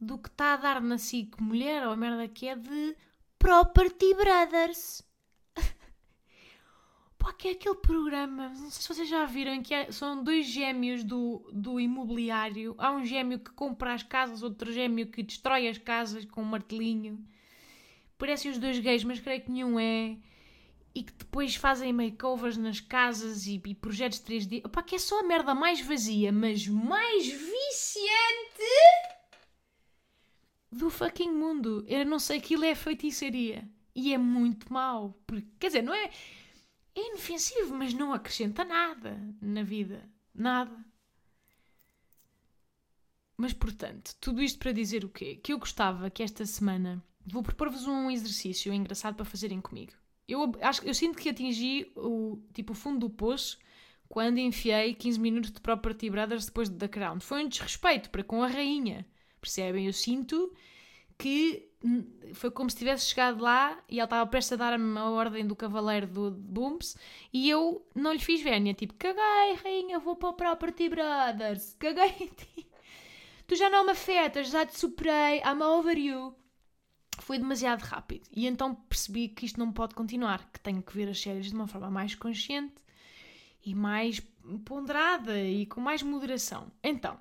do 0.00 0.18
que 0.18 0.28
está 0.28 0.54
a 0.54 0.56
dar 0.56 0.80
na 0.80 0.98
SIC 0.98 1.40
mulher 1.40 1.86
ou 1.86 1.92
a 1.92 1.96
merda 1.96 2.26
que 2.26 2.48
é 2.48 2.56
de 2.56 2.96
Property 3.38 4.14
Brothers. 4.14 5.05
Pá, 7.26 7.32
que 7.32 7.48
é 7.48 7.50
aquele 7.50 7.74
programa, 7.74 8.50
não 8.50 8.70
sei 8.70 8.82
se 8.82 8.86
vocês 8.86 9.08
já 9.08 9.24
viram, 9.24 9.60
que 9.60 9.74
é, 9.74 9.90
são 9.90 10.22
dois 10.22 10.46
gêmeos 10.46 11.02
do, 11.02 11.44
do 11.52 11.80
imobiliário. 11.80 12.76
Há 12.78 12.92
um 12.92 13.04
gêmeo 13.04 13.40
que 13.40 13.50
compra 13.50 13.94
as 13.94 14.04
casas, 14.04 14.44
outro 14.44 14.72
gêmeo 14.72 15.08
que 15.08 15.24
destrói 15.24 15.66
as 15.66 15.76
casas 15.76 16.24
com 16.24 16.42
um 16.42 16.44
martelinho. 16.44 17.18
Parecem 18.16 18.48
os 18.48 18.58
dois 18.58 18.78
gays, 18.78 19.02
mas 19.02 19.18
creio 19.18 19.40
que 19.40 19.50
nenhum 19.50 19.76
é. 19.76 20.16
E 20.94 21.02
que 21.02 21.12
depois 21.14 21.56
fazem 21.56 21.92
makeovers 21.92 22.56
nas 22.56 22.78
casas 22.78 23.48
e, 23.48 23.60
e 23.66 23.74
projetos 23.74 24.20
3D. 24.20 24.62
Pá, 24.70 24.80
que 24.80 24.94
é 24.94 24.98
só 24.98 25.18
a 25.18 25.24
merda 25.24 25.52
mais 25.52 25.80
vazia, 25.80 26.30
mas 26.30 26.68
mais 26.68 27.26
viciante 27.26 28.70
do 30.70 30.88
fucking 30.90 31.32
mundo. 31.32 31.84
Eu 31.88 32.06
não 32.06 32.20
sei, 32.20 32.38
aquilo 32.38 32.64
é 32.64 32.76
feitiçaria. 32.76 33.68
E 33.96 34.14
é 34.14 34.18
muito 34.18 34.72
mau. 34.72 35.20
Porque, 35.26 35.48
quer 35.58 35.66
dizer, 35.66 35.82
não 35.82 35.92
é 35.92 36.08
é 36.96 37.08
inofensivo, 37.08 37.74
mas 37.74 37.92
não 37.92 38.12
acrescenta 38.12 38.64
nada 38.64 39.20
na 39.40 39.62
vida. 39.62 40.08
Nada. 40.34 40.76
Mas, 43.36 43.52
portanto, 43.52 44.16
tudo 44.20 44.42
isto 44.42 44.58
para 44.58 44.72
dizer 44.72 45.04
o 45.04 45.10
quê? 45.10 45.36
Que 45.36 45.52
eu 45.52 45.58
gostava 45.58 46.10
que 46.10 46.22
esta 46.22 46.46
semana 46.46 47.04
vou 47.26 47.42
propor-vos 47.42 47.86
um 47.86 48.10
exercício 48.10 48.72
engraçado 48.72 49.14
para 49.14 49.26
fazerem 49.26 49.60
comigo. 49.60 49.92
Eu, 50.26 50.52
acho, 50.62 50.84
eu 50.84 50.94
sinto 50.94 51.18
que 51.18 51.28
atingi 51.28 51.92
o, 51.94 52.38
tipo, 52.54 52.72
o 52.72 52.76
fundo 52.76 53.00
do 53.00 53.10
poço 53.10 53.58
quando 54.08 54.38
enfiei 54.38 54.94
15 54.94 55.20
minutos 55.20 55.50
de 55.50 55.60
Property 55.60 56.08
Brothers 56.08 56.46
depois 56.46 56.68
da 56.68 56.88
Crown. 56.88 57.20
Foi 57.20 57.44
um 57.44 57.48
desrespeito 57.48 58.10
para 58.10 58.24
com 58.24 58.42
a 58.42 58.46
rainha. 58.48 59.06
Percebem? 59.40 59.86
Eu 59.86 59.92
sinto 59.92 60.52
que 61.18 61.66
foi 62.34 62.50
como 62.50 62.68
se 62.68 62.76
tivesse 62.76 63.06
chegado 63.06 63.40
lá 63.40 63.78
e 63.88 63.98
ela 63.98 64.06
estava 64.06 64.28
prestes 64.28 64.52
a 64.52 64.56
dar-me 64.56 64.98
a 64.98 65.04
ordem 65.10 65.46
do 65.46 65.54
cavaleiro 65.54 66.06
do 66.06 66.30
Booms 66.30 66.96
e 67.32 67.48
eu 67.48 67.86
não 67.94 68.12
lhe 68.12 68.18
fiz 68.18 68.42
vénia, 68.42 68.74
tipo, 68.74 68.94
caguei, 68.94 69.54
rainha, 69.62 69.98
vou 69.98 70.16
para 70.16 70.30
o 70.30 70.34
Property 70.34 70.88
Brothers, 70.88 71.76
caguei 71.78 72.14
em 72.20 72.26
ti. 72.26 72.66
Tu 73.46 73.54
já 73.54 73.70
não 73.70 73.84
me 73.84 73.92
afetas, 73.92 74.48
já 74.48 74.66
te 74.66 74.76
superei, 74.76 75.40
I'm 75.40 75.62
over 75.62 75.96
you. 75.96 76.34
Foi 77.20 77.38
demasiado 77.38 77.82
rápido 77.82 78.28
e 78.32 78.46
então 78.46 78.74
percebi 78.74 79.28
que 79.28 79.46
isto 79.46 79.58
não 79.58 79.72
pode 79.72 79.94
continuar, 79.94 80.50
que 80.50 80.60
tenho 80.60 80.82
que 80.82 80.92
ver 80.92 81.08
as 81.08 81.20
séries 81.20 81.46
de 81.46 81.54
uma 81.54 81.66
forma 81.66 81.90
mais 81.90 82.14
consciente 82.14 82.74
e 83.64 83.74
mais 83.74 84.20
ponderada 84.64 85.40
e 85.40 85.66
com 85.66 85.80
mais 85.80 86.02
moderação. 86.02 86.70
Então, 86.82 87.18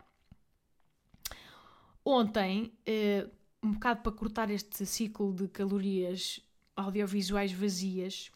ontem. 2.03 2.73
Uh, 2.87 3.44
um 3.65 3.73
bocado 3.73 4.01
para 4.01 4.11
cortar 4.11 4.49
este 4.51 4.85
ciclo 4.85 5.33
de 5.33 5.47
calorias 5.47 6.39
audiovisuais 6.75 7.51
vazias, 7.51 8.31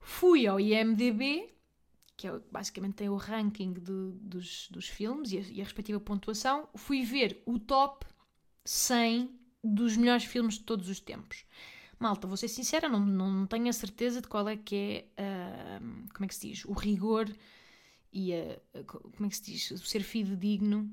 fui 0.00 0.46
ao 0.46 0.60
IMDB, 0.60 1.52
que 2.16 2.28
é, 2.28 2.40
basicamente 2.50 2.94
tem 2.94 3.08
o 3.08 3.16
ranking 3.16 3.72
de, 3.72 4.12
dos, 4.20 4.68
dos 4.70 4.86
filmes 4.86 5.32
e 5.32 5.38
a, 5.38 5.40
e 5.40 5.60
a 5.60 5.64
respectiva 5.64 5.98
pontuação, 5.98 6.68
fui 6.74 7.02
ver 7.02 7.42
o 7.46 7.58
top 7.58 8.06
100 8.64 9.30
dos 9.62 9.96
melhores 9.96 10.24
filmes 10.24 10.54
de 10.54 10.60
todos 10.60 10.88
os 10.88 11.00
tempos. 11.00 11.44
Malta, 11.98 12.26
vou 12.26 12.36
ser 12.36 12.48
sincera, 12.48 12.88
não, 12.88 13.00
não 13.00 13.46
tenho 13.46 13.68
a 13.68 13.72
certeza 13.72 14.22
de 14.22 14.28
qual 14.28 14.48
é 14.48 14.56
que 14.56 15.04
é, 15.16 15.78
uh, 15.80 16.08
como 16.14 16.24
é 16.24 16.28
que 16.28 16.34
se 16.34 16.48
diz, 16.48 16.64
o 16.64 16.72
rigor 16.72 17.30
e 18.12 18.32
a, 18.32 18.58
como 18.84 19.26
é 19.26 19.28
que 19.28 19.36
se 19.36 19.42
diz, 19.42 19.70
o 19.72 19.78
ser 19.78 20.02
fidedigno 20.02 20.90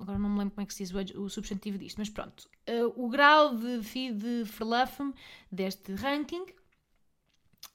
agora 0.00 0.18
não 0.18 0.28
me 0.30 0.38
lembro 0.38 0.54
como 0.54 0.64
é 0.64 0.66
que 0.66 0.74
se 0.74 0.84
diz 0.84 1.14
o, 1.14 1.28
substantivo 1.28 1.78
disto, 1.78 1.98
mas 1.98 2.08
pronto, 2.08 2.48
uh, 2.68 3.04
o 3.04 3.08
grau 3.08 3.56
de 3.56 3.82
feed 3.82 4.44
Verlaffen 4.44 5.12
deste 5.50 5.94
ranking, 5.94 6.46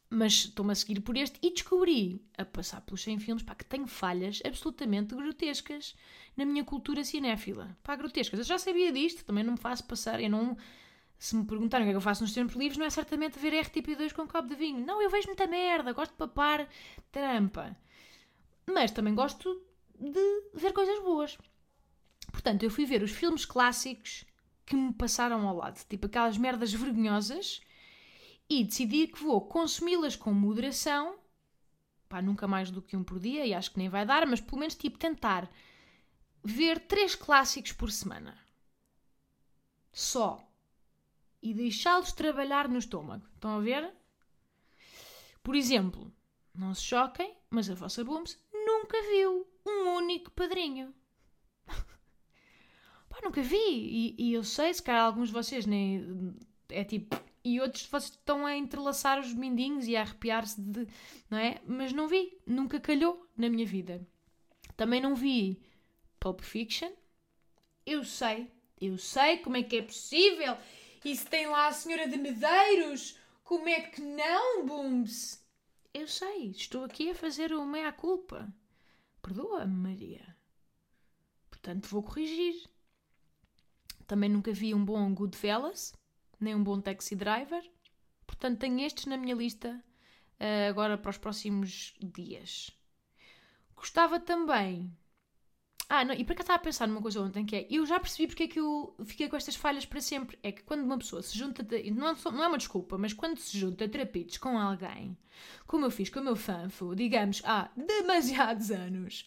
mas 0.10 0.34
estou-me 0.34 0.72
a 0.72 0.76
seguir 0.76 1.00
por 1.02 1.16
este 1.16 1.40
e 1.42 1.52
descobri, 1.52 2.26
a 2.38 2.44
passar 2.44 2.82
pelos 2.82 3.04
100 3.04 3.20
filmes, 3.20 3.44
pá, 3.44 3.54
que 3.54 3.66
tenho 3.66 3.86
falhas 3.86 4.42
absolutamente 4.44 5.16
grotescas 5.16 5.96
na 6.36 6.46
minha 6.46 6.64
cultura 6.64 7.04
cinéfila. 7.04 7.78
Pá, 7.84 7.96
grotescas. 7.96 8.40
Eu 8.40 8.46
já 8.46 8.58
sabia 8.58 8.92
disto, 8.92 9.24
também 9.24 9.44
não 9.44 9.54
me 9.54 9.60
faço 9.60 9.84
passar, 9.86 10.20
eu 10.20 10.30
não... 10.30 10.58
Se 11.20 11.36
me 11.36 11.46
perguntarem 11.46 11.86
o 11.86 11.88
que 11.88 11.90
é 11.90 11.94
que 11.94 11.98
eu 11.98 12.02
faço 12.02 12.24
nos 12.24 12.34
tempos 12.34 12.56
livres, 12.56 12.78
não 12.78 12.86
é 12.86 12.90
certamente 12.90 13.38
ver 13.38 13.52
RTP2 13.52 14.14
com 14.14 14.22
um 14.22 14.28
copo 14.28 14.48
de 14.48 14.56
vinho. 14.56 14.86
Não, 14.86 15.02
eu 15.02 15.10
vejo 15.10 15.28
muita 15.28 15.46
merda, 15.48 15.92
gosto 15.92 16.12
de 16.12 16.18
papar 16.18 16.68
trampa. 17.12 17.76
Mas 18.66 18.92
também 18.92 19.14
gosto 19.14 19.62
de 20.00 20.44
ver 20.54 20.72
coisas 20.72 20.98
boas. 21.02 21.38
Portanto, 22.40 22.64
eu 22.64 22.72
fui 22.72 22.86
ver 22.86 23.04
os 23.04 23.12
filmes 23.12 23.44
clássicos 23.44 24.24
que 24.66 24.74
me 24.74 24.94
passaram 24.94 25.46
ao 25.46 25.58
lado, 25.58 25.86
tipo 25.90 26.06
aquelas 26.06 26.38
merdas 26.38 26.72
vergonhosas, 26.72 27.60
e 28.50 28.64
decidi 28.64 29.08
que 29.08 29.22
vou 29.22 29.42
consumi-las 29.42 30.16
com 30.16 30.32
moderação, 30.32 31.20
pá, 32.08 32.22
nunca 32.22 32.48
mais 32.48 32.72
do 32.72 32.82
que 32.82 32.96
um 32.96 33.04
por 33.04 33.20
dia, 33.20 33.46
e 33.46 33.54
acho 33.54 33.72
que 33.72 33.78
nem 33.78 33.90
vai 33.90 34.06
dar, 34.06 34.26
mas 34.26 34.40
pelo 34.40 34.58
menos 34.58 34.76
tipo 34.76 34.98
tentar 34.98 35.52
ver 36.42 36.80
três 36.88 37.14
clássicos 37.14 37.74
por 37.74 37.92
semana. 37.92 38.40
Só. 39.92 40.42
E 41.42 41.54
deixá-los 41.54 42.14
trabalhar 42.14 42.70
no 42.70 42.80
estômago. 42.80 43.28
Estão 43.36 43.58
a 43.58 43.60
ver? 43.60 43.94
Por 45.44 45.56
exemplo, 45.56 46.10
não 46.56 46.74
se 46.74 46.84
choquem, 46.84 47.36
mas 47.50 47.70
a 47.70 47.76
vossa 47.76 48.02
Booms 48.02 48.40
nunca 48.54 48.98
viu 49.10 49.46
um 49.66 49.98
único 49.98 50.32
padrinho 50.32 50.96
pá, 53.20 53.26
nunca 53.26 53.42
vi. 53.42 53.56
E, 53.58 54.16
e, 54.18 54.34
eu 54.34 54.44
sei, 54.44 54.74
se 54.74 54.82
calhar 54.82 55.04
alguns 55.06 55.30
de 55.30 55.34
vocês 55.34 55.66
nem. 55.66 56.36
É 56.70 56.84
tipo. 56.84 57.20
E 57.44 57.60
outros 57.62 57.84
de 57.84 57.90
vocês 57.90 58.12
estão 58.12 58.46
a 58.46 58.56
entrelaçar 58.56 59.20
os 59.20 59.34
mindinhos 59.34 59.88
e 59.88 59.96
a 59.96 60.02
arrepiar-se 60.02 60.62
de. 60.62 60.88
Não 61.30 61.38
é? 61.38 61.62
Mas 61.66 61.94
não 61.94 62.08
vi. 62.08 62.38
Nunca 62.46 62.80
calhou 62.80 63.28
na 63.38 63.50
minha 63.50 63.66
vida. 63.66 64.06
Também 64.76 65.02
não 65.02 65.16
vi 65.16 65.62
Pulp 66.20 66.42
Fiction. 66.42 66.92
Eu 67.86 68.04
sei. 68.04 68.52
Eu 68.80 68.98
sei 68.98 69.38
como 69.38 69.58
é 69.58 69.64
que 69.64 69.78
é 69.78 69.82
possível. 69.82 70.58
E 71.04 71.16
se 71.16 71.26
tem 71.26 71.48
lá 71.48 71.68
a 71.68 71.74
Senhora 71.74 72.08
de 72.08 72.18
Medeiros, 72.18 73.18
como 73.44 73.68
é 73.68 73.82
que 73.82 74.02
não, 74.02 74.66
Booms? 74.66 75.44
Eu 75.94 76.08
sei. 76.08 76.52
Estou 76.52 76.84
aqui 76.84 77.10
a 77.10 77.16
fazer 77.16 77.54
o 77.54 77.66
meia-culpa. 77.66 78.48
Perdoa-me, 79.22 79.74
Maria. 79.74 80.36
Portanto, 81.50 81.88
vou 81.88 82.04
corrigir 82.04 82.70
Também 84.10 84.28
nunca 84.28 84.52
vi 84.52 84.74
um 84.74 84.84
bom 84.84 85.14
Goodfellas, 85.14 85.94
nem 86.40 86.56
um 86.56 86.64
bom 86.64 86.82
Taxi 86.82 87.16
Driver. 87.16 87.64
Portanto, 88.26 88.58
tenho 88.58 88.80
estes 88.80 89.06
na 89.06 89.16
minha 89.16 89.36
lista 89.36 89.84
uh, 90.40 90.68
agora 90.68 90.98
para 90.98 91.12
os 91.12 91.18
próximos 91.20 91.94
dias. 92.02 92.72
Gostava 93.76 94.20
também. 94.20 94.92
Ah, 95.88 96.04
não, 96.04 96.16
e 96.16 96.26
para 96.26 96.34
cá 96.34 96.42
estava 96.42 96.58
a 96.58 96.64
pensar 96.64 96.88
numa 96.88 97.04
coisa 97.04 97.22
ontem 97.22 97.46
que 97.46 97.56
é. 97.56 97.68
Eu 97.70 97.86
já 97.86 98.00
percebi 98.00 98.26
porque 98.26 98.44
é 98.44 98.48
que 98.48 98.60
eu 98.60 98.96
fiquei 99.06 99.30
com 99.30 99.36
estas 99.36 99.56
falhas 99.56 99.86
para 99.86 100.02
sempre. 100.02 100.40
É 100.42 100.52
que 100.52 100.64
quando 100.64 100.84
uma 100.84 100.98
pessoa 100.98 101.22
se 101.22 101.38
junta. 101.38 101.64
Não, 101.94 102.16
não 102.32 102.44
é 102.44 102.48
uma 102.48 102.58
desculpa, 102.58 102.98
mas 102.98 103.14
quando 103.14 103.38
se 103.38 103.60
junta 103.60 103.88
trapitos 103.88 104.40
com 104.40 104.58
alguém, 104.58 105.16
como 105.68 105.86
eu 105.86 105.92
fiz 105.92 106.10
com 106.10 106.20
o 106.20 106.24
meu 106.24 106.36
fanfo, 106.36 106.96
digamos, 106.96 107.44
há 107.46 107.70
demasiados 107.78 108.72
anos, 108.72 109.24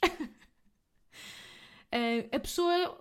uh, 1.92 2.26
a 2.34 2.40
pessoa 2.40 2.98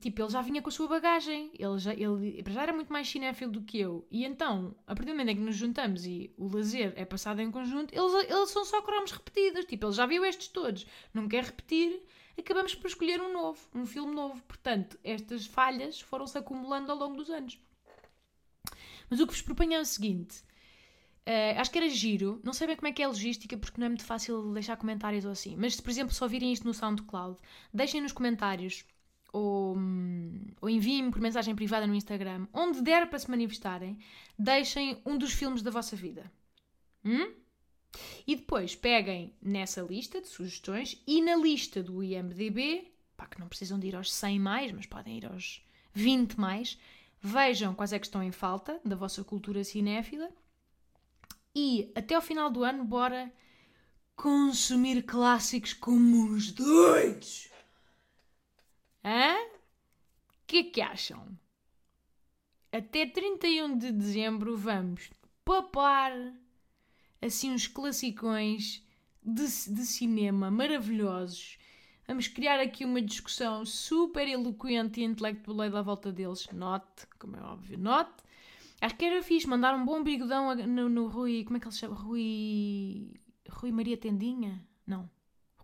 tipo, 0.00 0.22
ele 0.22 0.30
já 0.30 0.40
vinha 0.40 0.62
com 0.62 0.68
a 0.68 0.72
sua 0.72 0.88
bagagem, 0.88 1.50
ele 1.58 1.78
já, 1.78 1.92
ele 1.92 2.42
já 2.48 2.62
era 2.62 2.72
muito 2.72 2.92
mais 2.92 3.08
cinéfilo 3.08 3.52
do 3.52 3.62
que 3.62 3.78
eu, 3.78 4.06
e 4.10 4.24
então, 4.24 4.74
a 4.86 4.94
partir 4.94 5.10
do 5.10 5.12
momento 5.12 5.30
em 5.30 5.36
que 5.36 5.42
nos 5.42 5.56
juntamos 5.56 6.06
e 6.06 6.32
o 6.36 6.48
lazer 6.48 6.92
é 6.96 7.04
passado 7.04 7.40
em 7.40 7.50
conjunto, 7.50 7.94
eles, 7.94 8.30
eles 8.30 8.50
são 8.50 8.64
só 8.64 8.80
cromos 8.82 9.10
repetidos, 9.10 9.64
tipo, 9.64 9.86
ele 9.86 9.92
já 9.92 10.06
viu 10.06 10.24
estes 10.24 10.48
todos, 10.48 10.86
não 11.12 11.28
quer 11.28 11.44
repetir, 11.44 12.02
acabamos 12.38 12.74
por 12.74 12.86
escolher 12.86 13.20
um 13.20 13.32
novo, 13.32 13.60
um 13.74 13.86
filme 13.86 14.14
novo, 14.14 14.42
portanto, 14.42 14.98
estas 15.02 15.46
falhas 15.46 16.00
foram-se 16.00 16.38
acumulando 16.38 16.92
ao 16.92 16.98
longo 16.98 17.16
dos 17.16 17.30
anos. 17.30 17.58
Mas 19.08 19.20
o 19.20 19.26
que 19.26 19.32
vos 19.32 19.42
proponho 19.42 19.74
é 19.74 19.80
o 19.80 19.84
seguinte, 19.84 20.44
Uh, 21.28 21.58
acho 21.58 21.72
que 21.72 21.78
era 21.78 21.88
giro. 21.88 22.40
Não 22.44 22.52
sei 22.52 22.68
bem 22.68 22.76
como 22.76 22.86
é 22.86 22.92
que 22.92 23.02
é 23.02 23.04
a 23.04 23.08
logística, 23.08 23.56
porque 23.56 23.80
não 23.80 23.86
é 23.86 23.88
muito 23.88 24.04
fácil 24.04 24.52
deixar 24.52 24.76
comentários 24.76 25.24
ou 25.24 25.32
assim. 25.32 25.56
Mas 25.56 25.74
se, 25.74 25.82
por 25.82 25.90
exemplo, 25.90 26.14
só 26.14 26.28
virem 26.28 26.52
isto 26.52 26.64
no 26.64 26.72
SoundCloud, 26.72 27.36
deixem 27.74 28.00
nos 28.00 28.12
comentários 28.12 28.84
ou, 29.36 29.76
ou 30.62 30.70
enviem-me 30.70 31.10
por 31.10 31.20
mensagem 31.20 31.54
privada 31.54 31.86
no 31.86 31.94
Instagram, 31.94 32.46
onde 32.54 32.80
der 32.80 33.06
para 33.06 33.18
se 33.18 33.30
manifestarem, 33.30 33.98
deixem 34.38 34.98
um 35.04 35.18
dos 35.18 35.32
filmes 35.32 35.60
da 35.60 35.70
vossa 35.70 35.94
vida. 35.94 36.32
Hum? 37.04 37.34
E 38.26 38.34
depois 38.34 38.74
peguem 38.74 39.34
nessa 39.42 39.82
lista 39.82 40.22
de 40.22 40.26
sugestões 40.26 41.02
e 41.06 41.20
na 41.20 41.36
lista 41.36 41.82
do 41.82 42.02
IMDB, 42.02 42.90
pá, 43.14 43.26
que 43.26 43.38
não 43.38 43.46
precisam 43.46 43.78
de 43.78 43.88
ir 43.88 43.96
aos 43.96 44.10
100 44.10 44.40
mais, 44.40 44.72
mas 44.72 44.86
podem 44.86 45.18
ir 45.18 45.26
aos 45.26 45.62
20 45.92 46.40
mais, 46.40 46.78
vejam 47.20 47.74
quais 47.74 47.92
é 47.92 47.98
que 47.98 48.06
estão 48.06 48.22
em 48.22 48.32
falta 48.32 48.80
da 48.84 48.96
vossa 48.96 49.22
cultura 49.22 49.62
cinéfila 49.64 50.30
e 51.54 51.92
até 51.94 52.14
ao 52.14 52.22
final 52.22 52.50
do 52.50 52.64
ano, 52.64 52.84
bora 52.84 53.30
consumir 54.14 55.02
clássicos 55.02 55.74
como 55.74 56.32
os 56.32 56.50
doidos! 56.52 57.50
Hã? 59.06 59.36
O 59.36 60.46
que 60.48 60.56
é 60.56 60.64
que 60.64 60.80
acham? 60.80 61.38
Até 62.72 63.06
31 63.06 63.78
de 63.78 63.92
dezembro 63.92 64.56
vamos 64.56 65.10
papar 65.44 66.12
assim 67.22 67.52
uns 67.52 67.68
classicões 67.68 68.84
de, 69.22 69.44
de 69.44 69.86
cinema 69.86 70.50
maravilhosos. 70.50 71.56
Vamos 72.08 72.26
criar 72.26 72.58
aqui 72.58 72.84
uma 72.84 73.00
discussão 73.00 73.64
super 73.64 74.26
eloquente 74.26 75.00
e 75.00 75.04
intelectual 75.04 75.76
à 75.76 75.82
volta 75.82 76.10
deles. 76.10 76.48
Note, 76.52 77.06
como 77.20 77.36
é 77.36 77.40
óbvio, 77.42 77.78
note. 77.78 78.24
Acho 78.80 78.96
que 78.96 79.04
era 79.04 79.22
fixe 79.22 79.46
mandar 79.46 79.76
um 79.76 79.84
bom 79.84 80.02
bigodão 80.02 80.52
no, 80.52 80.88
no 80.88 81.06
Rui. 81.06 81.44
Como 81.44 81.58
é 81.58 81.60
que 81.60 81.66
ele 81.66 81.72
se 81.72 81.78
chama? 81.78 81.94
Rui. 81.94 83.14
Rui 83.48 83.70
Maria 83.70 83.96
Tendinha? 83.96 84.66
Não. 84.84 85.08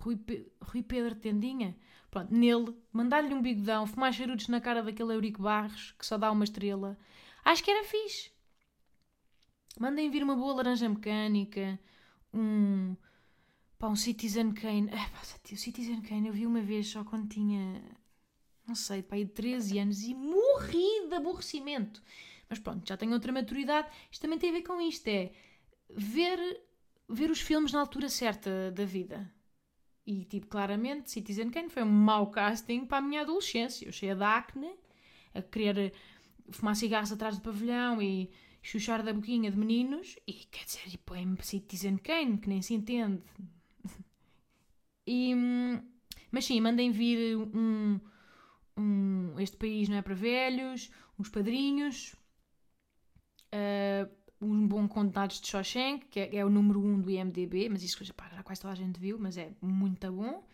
Rui, 0.03 0.17
Pe... 0.17 0.53
Rui 0.61 0.83
Pedro 0.83 1.15
Tendinha? 1.15 1.77
Pronto, 2.11 2.35
nele, 2.35 2.77
mandar-lhe 2.93 3.33
um 3.33 3.41
bigodão, 3.41 3.87
fumar 3.87 4.13
charutos 4.13 4.49
na 4.49 4.61
cara 4.61 4.83
daquele 4.83 5.15
Eurico 5.15 5.43
Barros, 5.43 5.93
que 5.93 6.05
só 6.05 6.19
dá 6.19 6.31
uma 6.31 6.45
estrela. 6.45 6.99
Acho 7.45 7.63
que 7.63 7.71
era 7.71 7.85
fixe. 7.85 8.31
Mandem 9.79 10.11
vir 10.11 10.23
uma 10.23 10.37
boa 10.37 10.55
laranja 10.55 10.89
mecânica, 10.89 11.81
um. 12.35 12.97
pá, 13.79 13.89
um 13.89 13.97
Citizen 13.97 14.53
Kane. 14.53 14.89
É, 14.91 15.09
pá, 15.09 15.23
o 15.23 15.57
Citizen 15.57 16.03
Kane 16.03 16.29
eu 16.29 16.35
vi 16.35 16.47
uma 16.47 16.61
vez 16.61 16.89
só 16.89 17.05
quando 17.05 17.29
tinha. 17.29 17.83
não 18.67 18.75
sei, 18.75 19.03
pá, 19.03 19.17
de 19.17 19.27
13 19.27 19.79
anos 19.79 20.03
e 20.03 20.15
morri 20.15 21.09
de 21.09 21.15
aborrecimento. 21.15 22.03
Mas 22.49 22.59
pronto, 22.59 22.87
já 22.87 22.97
tenho 22.97 23.13
outra 23.13 23.33
maturidade. 23.33 23.89
Isto 24.11 24.23
também 24.23 24.39
tem 24.39 24.51
a 24.51 24.55
ver 24.55 24.63
com 24.63 24.81
isto: 24.81 25.07
é 25.09 25.33
ver, 25.89 26.61
ver 27.09 27.31
os 27.31 27.41
filmes 27.41 27.73
na 27.73 27.81
altura 27.81 28.09
certa 28.09 28.71
da 28.73 28.85
vida. 28.85 29.33
E, 30.07 30.25
tipo, 30.25 30.49
claramente, 30.49 31.11
Citizen 31.11 31.51
Kane 31.51 31.71
foi 31.71 31.83
um 31.83 31.91
mau 31.91 32.31
casting 32.31 32.85
para 32.85 32.99
a 32.99 33.01
minha 33.01 33.23
adolescência. 33.23 33.87
Eu 33.87 33.93
cheia 33.93 34.17
de 34.17 34.25
acne, 34.25 34.75
a 35.35 35.41
querer 35.41 35.93
fumar 36.51 36.75
cigarros 36.75 37.13
atrás 37.13 37.37
do 37.37 37.43
pavilhão 37.43 38.03
e 38.03 38.31
chuchar 38.61 39.03
da 39.03 39.13
boquinha 39.13 39.51
de 39.51 39.57
meninos. 39.57 40.17
E, 40.27 40.33
quer 40.33 40.65
dizer, 40.65 40.93
e 40.93 40.99
põe-me 40.99 41.41
Citizen 41.43 41.99
Kane, 41.99 42.39
que 42.39 42.49
nem 42.49 42.61
se 42.61 42.75
entende. 42.75 43.23
e, 45.07 45.35
mas 46.33 46.45
sim, 46.47 46.61
mandem 46.61 46.91
vir 46.91 47.37
um, 47.37 48.01
um... 48.77 49.35
Este 49.39 49.57
país 49.57 49.89
não 49.89 49.99
é 49.99 50.03
para 50.03 50.15
velhos, 50.15 50.91
uns 51.19 51.29
padrinhos... 51.29 52.17
Uh, 53.55 54.22
um 54.45 54.67
bom 54.67 54.89
Contados 54.89 55.41
de 55.41 55.49
Shawshank, 55.49 56.07
que 56.07 56.21
é, 56.21 56.37
é, 56.37 56.45
o 56.45 56.51
número 56.51 56.81
1 56.81 56.87
um 56.87 57.01
do 57.01 57.11
IMDB, 57.11 57.69
mas 57.69 57.83
isso 57.83 57.99
pá, 58.15 58.29
já 58.35 58.43
quase 58.43 58.61
toda 58.61 58.73
a 58.73 58.77
gente 58.77 58.99
viu, 58.99 59.19
mas 59.19 59.37
é 59.37 59.51
muito 59.61 60.11
bom. 60.13 60.47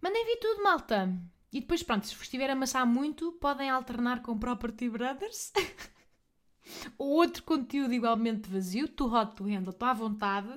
Mandem 0.00 0.24
vir 0.26 0.36
tudo, 0.36 0.62
malta! 0.62 1.12
E 1.52 1.60
depois, 1.60 1.82
pronto, 1.82 2.06
se 2.06 2.14
estiver 2.14 2.50
a 2.50 2.52
amassar 2.52 2.86
muito, 2.86 3.32
podem 3.32 3.70
alternar 3.70 4.22
com 4.22 4.38
Property 4.38 4.90
Brothers. 4.90 5.52
Ou 6.98 7.08
outro 7.10 7.42
conteúdo 7.44 7.92
igualmente 7.92 8.50
vazio, 8.50 8.88
too 8.88 9.12
hot 9.12 9.36
to 9.36 9.44
handle, 9.44 9.70
estou 9.70 9.88
à 9.88 9.94
vontade. 9.94 10.52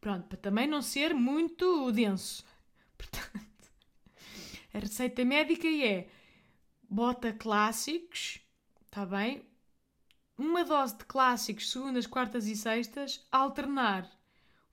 Pronto, 0.00 0.28
para 0.28 0.38
também 0.38 0.66
não 0.66 0.82
ser 0.82 1.14
muito 1.14 1.90
denso. 1.92 2.44
Portanto, 2.96 3.70
a 4.72 4.78
receita 4.78 5.24
médica 5.24 5.66
é 5.66 6.08
bota 6.88 7.32
clássicos, 7.32 8.40
está 8.86 9.04
bem? 9.04 9.49
Uma 10.40 10.64
dose 10.64 10.96
de 10.96 11.04
clássicos 11.04 11.70
segundas, 11.70 12.06
quartas 12.06 12.46
e 12.46 12.56
sextas, 12.56 13.22
alternar 13.30 14.10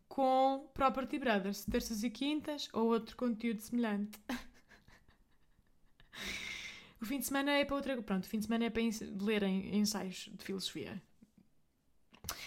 com 0.08 0.72
Property 0.74 1.20
Brothers, 1.20 1.66
terças 1.66 2.04
e 2.04 2.10
quintas, 2.10 2.70
ou 2.72 2.88
outro 2.88 3.18
conteúdo 3.18 3.60
semelhante. 3.60 4.18
o 7.02 7.06
fim 7.06 7.20
de 7.20 7.26
semana 7.26 7.52
é 7.52 7.66
para 7.66 7.76
outra. 7.76 8.02
Pronto, 8.02 8.24
o 8.24 8.28
fim 8.28 8.40
de 8.40 8.46
semana 8.46 8.64
é 8.64 8.70
para 8.70 8.82
lerem 9.22 9.76
ensaios 9.76 10.30
de 10.34 10.44
filosofia. 10.44 11.02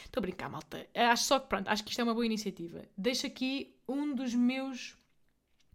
Estou 0.07 0.21
a 0.21 0.23
brincar, 0.23 0.49
malta. 0.49 0.89
Acho 0.95 1.25
só 1.25 1.39
que, 1.39 1.49
pronto, 1.49 1.69
acho 1.69 1.85
que 1.85 1.91
isto 1.91 2.01
é 2.01 2.05
uma 2.05 2.15
boa 2.15 2.25
iniciativa. 2.25 2.89
Deixo 2.97 3.27
aqui 3.27 3.77
um 3.87 4.15
dos 4.15 4.35
meus 4.35 4.97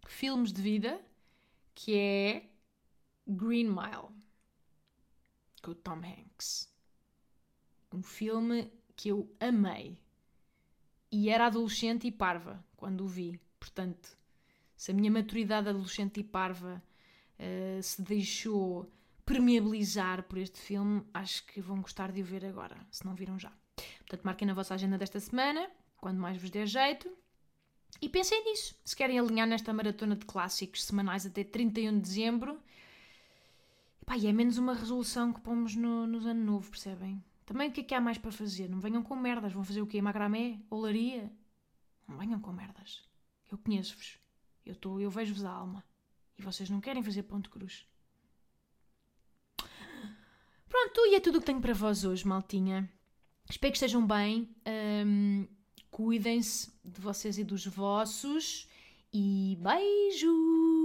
filmes 0.08 0.52
de 0.52 0.60
vida, 0.60 1.00
que 1.76 1.96
é 1.96 2.50
Green 3.24 3.68
Mile, 3.68 4.10
com 5.62 5.70
o 5.70 5.74
Tom 5.76 6.02
Hanks 6.04 6.74
um 7.96 8.02
filme 8.02 8.70
que 8.94 9.08
eu 9.08 9.28
amei. 9.40 9.98
E 11.10 11.30
era 11.30 11.46
adolescente 11.46 12.06
e 12.06 12.12
parva 12.12 12.62
quando 12.76 13.04
o 13.04 13.08
vi. 13.08 13.40
Portanto, 13.58 14.16
se 14.76 14.90
a 14.90 14.94
minha 14.94 15.10
maturidade 15.10 15.68
adolescente 15.68 16.20
e 16.20 16.24
parva 16.24 16.82
uh, 17.38 17.82
se 17.82 18.02
deixou 18.02 18.90
permeabilizar 19.24 20.22
por 20.24 20.38
este 20.38 20.60
filme, 20.60 21.02
acho 21.12 21.44
que 21.46 21.60
vão 21.60 21.80
gostar 21.80 22.12
de 22.12 22.20
o 22.20 22.24
ver 22.24 22.44
agora, 22.44 22.76
se 22.90 23.04
não 23.04 23.14
viram 23.14 23.38
já. 23.38 23.52
Portanto, 23.98 24.22
marquem 24.22 24.46
na 24.46 24.54
vossa 24.54 24.74
agenda 24.74 24.98
desta 24.98 25.18
semana, 25.18 25.68
quando 25.96 26.18
mais 26.18 26.40
vos 26.40 26.50
der 26.50 26.66
jeito. 26.66 27.10
E 28.00 28.08
pensem 28.08 28.44
nisso. 28.44 28.78
Se 28.84 28.94
querem 28.94 29.18
alinhar 29.18 29.48
nesta 29.48 29.72
maratona 29.72 30.14
de 30.16 30.26
clássicos 30.26 30.84
semanais 30.84 31.24
até 31.24 31.42
31 31.42 31.94
de 31.94 32.00
dezembro. 32.00 32.60
Pá, 34.04 34.16
e 34.16 34.26
é 34.26 34.32
menos 34.32 34.58
uma 34.58 34.74
resolução 34.74 35.32
que 35.32 35.40
pomos 35.40 35.74
no, 35.74 36.06
no 36.06 36.18
ano 36.28 36.44
novo, 36.44 36.70
percebem? 36.70 37.24
Também 37.46 37.68
o 37.68 37.72
que 37.72 37.80
é 37.80 37.84
que 37.84 37.94
há 37.94 38.00
mais 38.00 38.18
para 38.18 38.32
fazer? 38.32 38.68
Não 38.68 38.80
venham 38.80 39.02
com 39.02 39.14
merdas. 39.14 39.52
Vão 39.52 39.64
fazer 39.64 39.80
o 39.80 39.86
quê? 39.86 40.02
Macramé? 40.02 40.60
Olaria? 40.68 41.32
Não 42.06 42.18
venham 42.18 42.40
com 42.40 42.52
merdas. 42.52 43.02
Eu 43.50 43.56
conheço-vos. 43.56 44.18
Eu, 44.64 44.76
eu 45.00 45.08
vejo-vos 45.08 45.44
a 45.44 45.50
alma. 45.50 45.84
E 46.36 46.42
vocês 46.42 46.68
não 46.68 46.80
querem 46.80 47.02
fazer 47.02 47.22
ponto 47.22 47.48
cruz. 47.48 47.86
Pronto, 50.68 51.06
e 51.06 51.14
é 51.14 51.20
tudo 51.20 51.36
o 51.36 51.40
que 51.40 51.46
tenho 51.46 51.60
para 51.60 51.72
vós 51.72 52.04
hoje, 52.04 52.26
maltinha. 52.26 52.90
Espero 53.48 53.72
que 53.72 53.78
estejam 53.78 54.04
bem. 54.04 54.50
Um, 55.06 55.46
Cuidem-se 55.90 56.70
de 56.84 57.00
vocês 57.00 57.38
e 57.38 57.44
dos 57.44 57.64
vossos. 57.64 58.68
E 59.12 59.56
beijos! 59.62 60.75